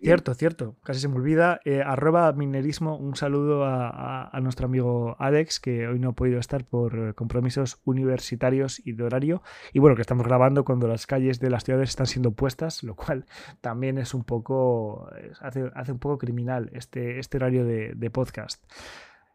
[0.00, 1.60] Cierto, cierto, casi se me olvida.
[1.64, 6.64] Eh, arroba minerismo, un saludo a, nuestro amigo Alex, que hoy no ha podido estar
[6.64, 9.42] por eh, compromisos universitarios y de horario.
[9.72, 12.96] Y bueno, que estamos grabando cuando las calles de las ciudades están siendo puestas, lo
[12.96, 13.26] cual
[13.60, 15.08] también es un poco,
[15.40, 18.64] hace, hace un poco criminal este, este horario de, de podcast.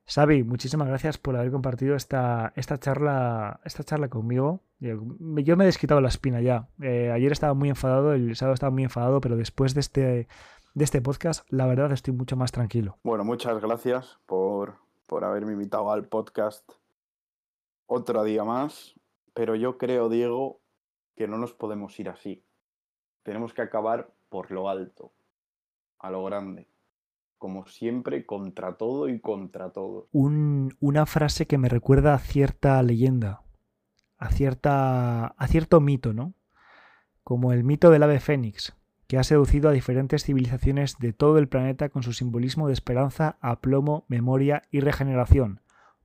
[0.08, 4.62] Xavi, muchísimas gracias por haber compartido esta, esta, charla, esta charla conmigo.
[4.80, 5.02] Yo
[5.58, 6.70] me he desquitado la espina ya.
[6.82, 10.28] Eh, ayer estaba muy enfadado, el sábado estaba muy enfadado, pero después de este,
[10.74, 12.98] de este podcast, la verdad estoy mucho más tranquilo.
[13.04, 14.78] Bueno, muchas gracias por,
[15.08, 16.72] por haberme invitado al podcast
[17.86, 18.96] otro día más.
[19.34, 20.62] Pero yo creo, Diego,
[21.16, 22.46] que no nos podemos ir así.
[23.24, 25.12] Tenemos que acabar por lo alto,
[26.00, 26.70] a lo grande.
[27.38, 30.08] Como siempre, contra todo y contra todo.
[30.12, 33.42] una frase que me recuerda a cierta leyenda,
[34.18, 36.34] a, cierta, a cierto mito, ¿no?
[37.24, 38.76] Como el mito del ave fénix,
[39.08, 43.38] que ha seducido a diferentes civilizaciones de todo el planeta con su simbolismo de esperanza,
[43.42, 45.62] aplomo, memoria y regeneración.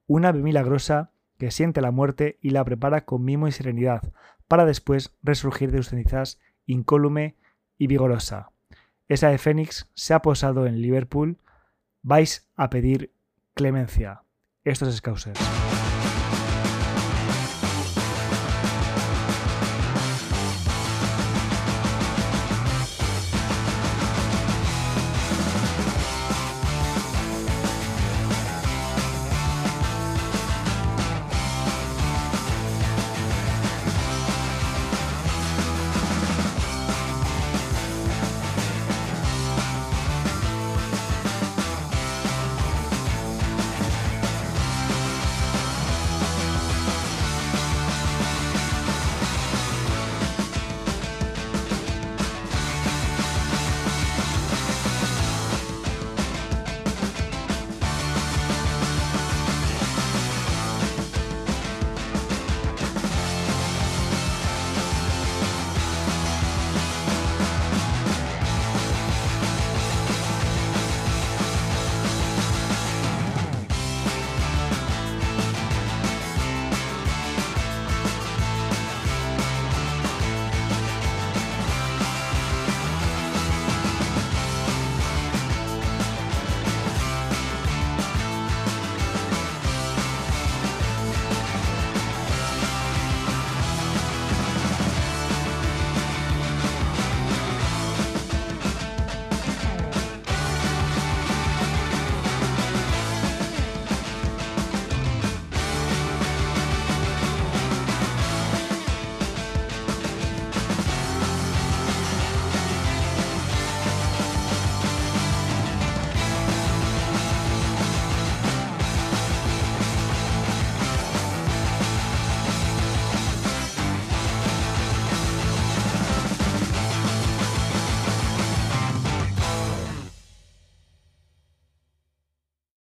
[0.07, 4.13] Una ave milagrosa que siente la muerte y la prepara con mimo y serenidad,
[4.47, 7.37] para después resurgir de sus cenizas incólume
[7.79, 8.52] y vigorosa.
[9.13, 11.37] Esa de Fénix se ha posado en Liverpool.
[12.03, 13.13] Vais a pedir
[13.53, 14.23] clemencia.
[14.65, 15.62] Estos Scousers.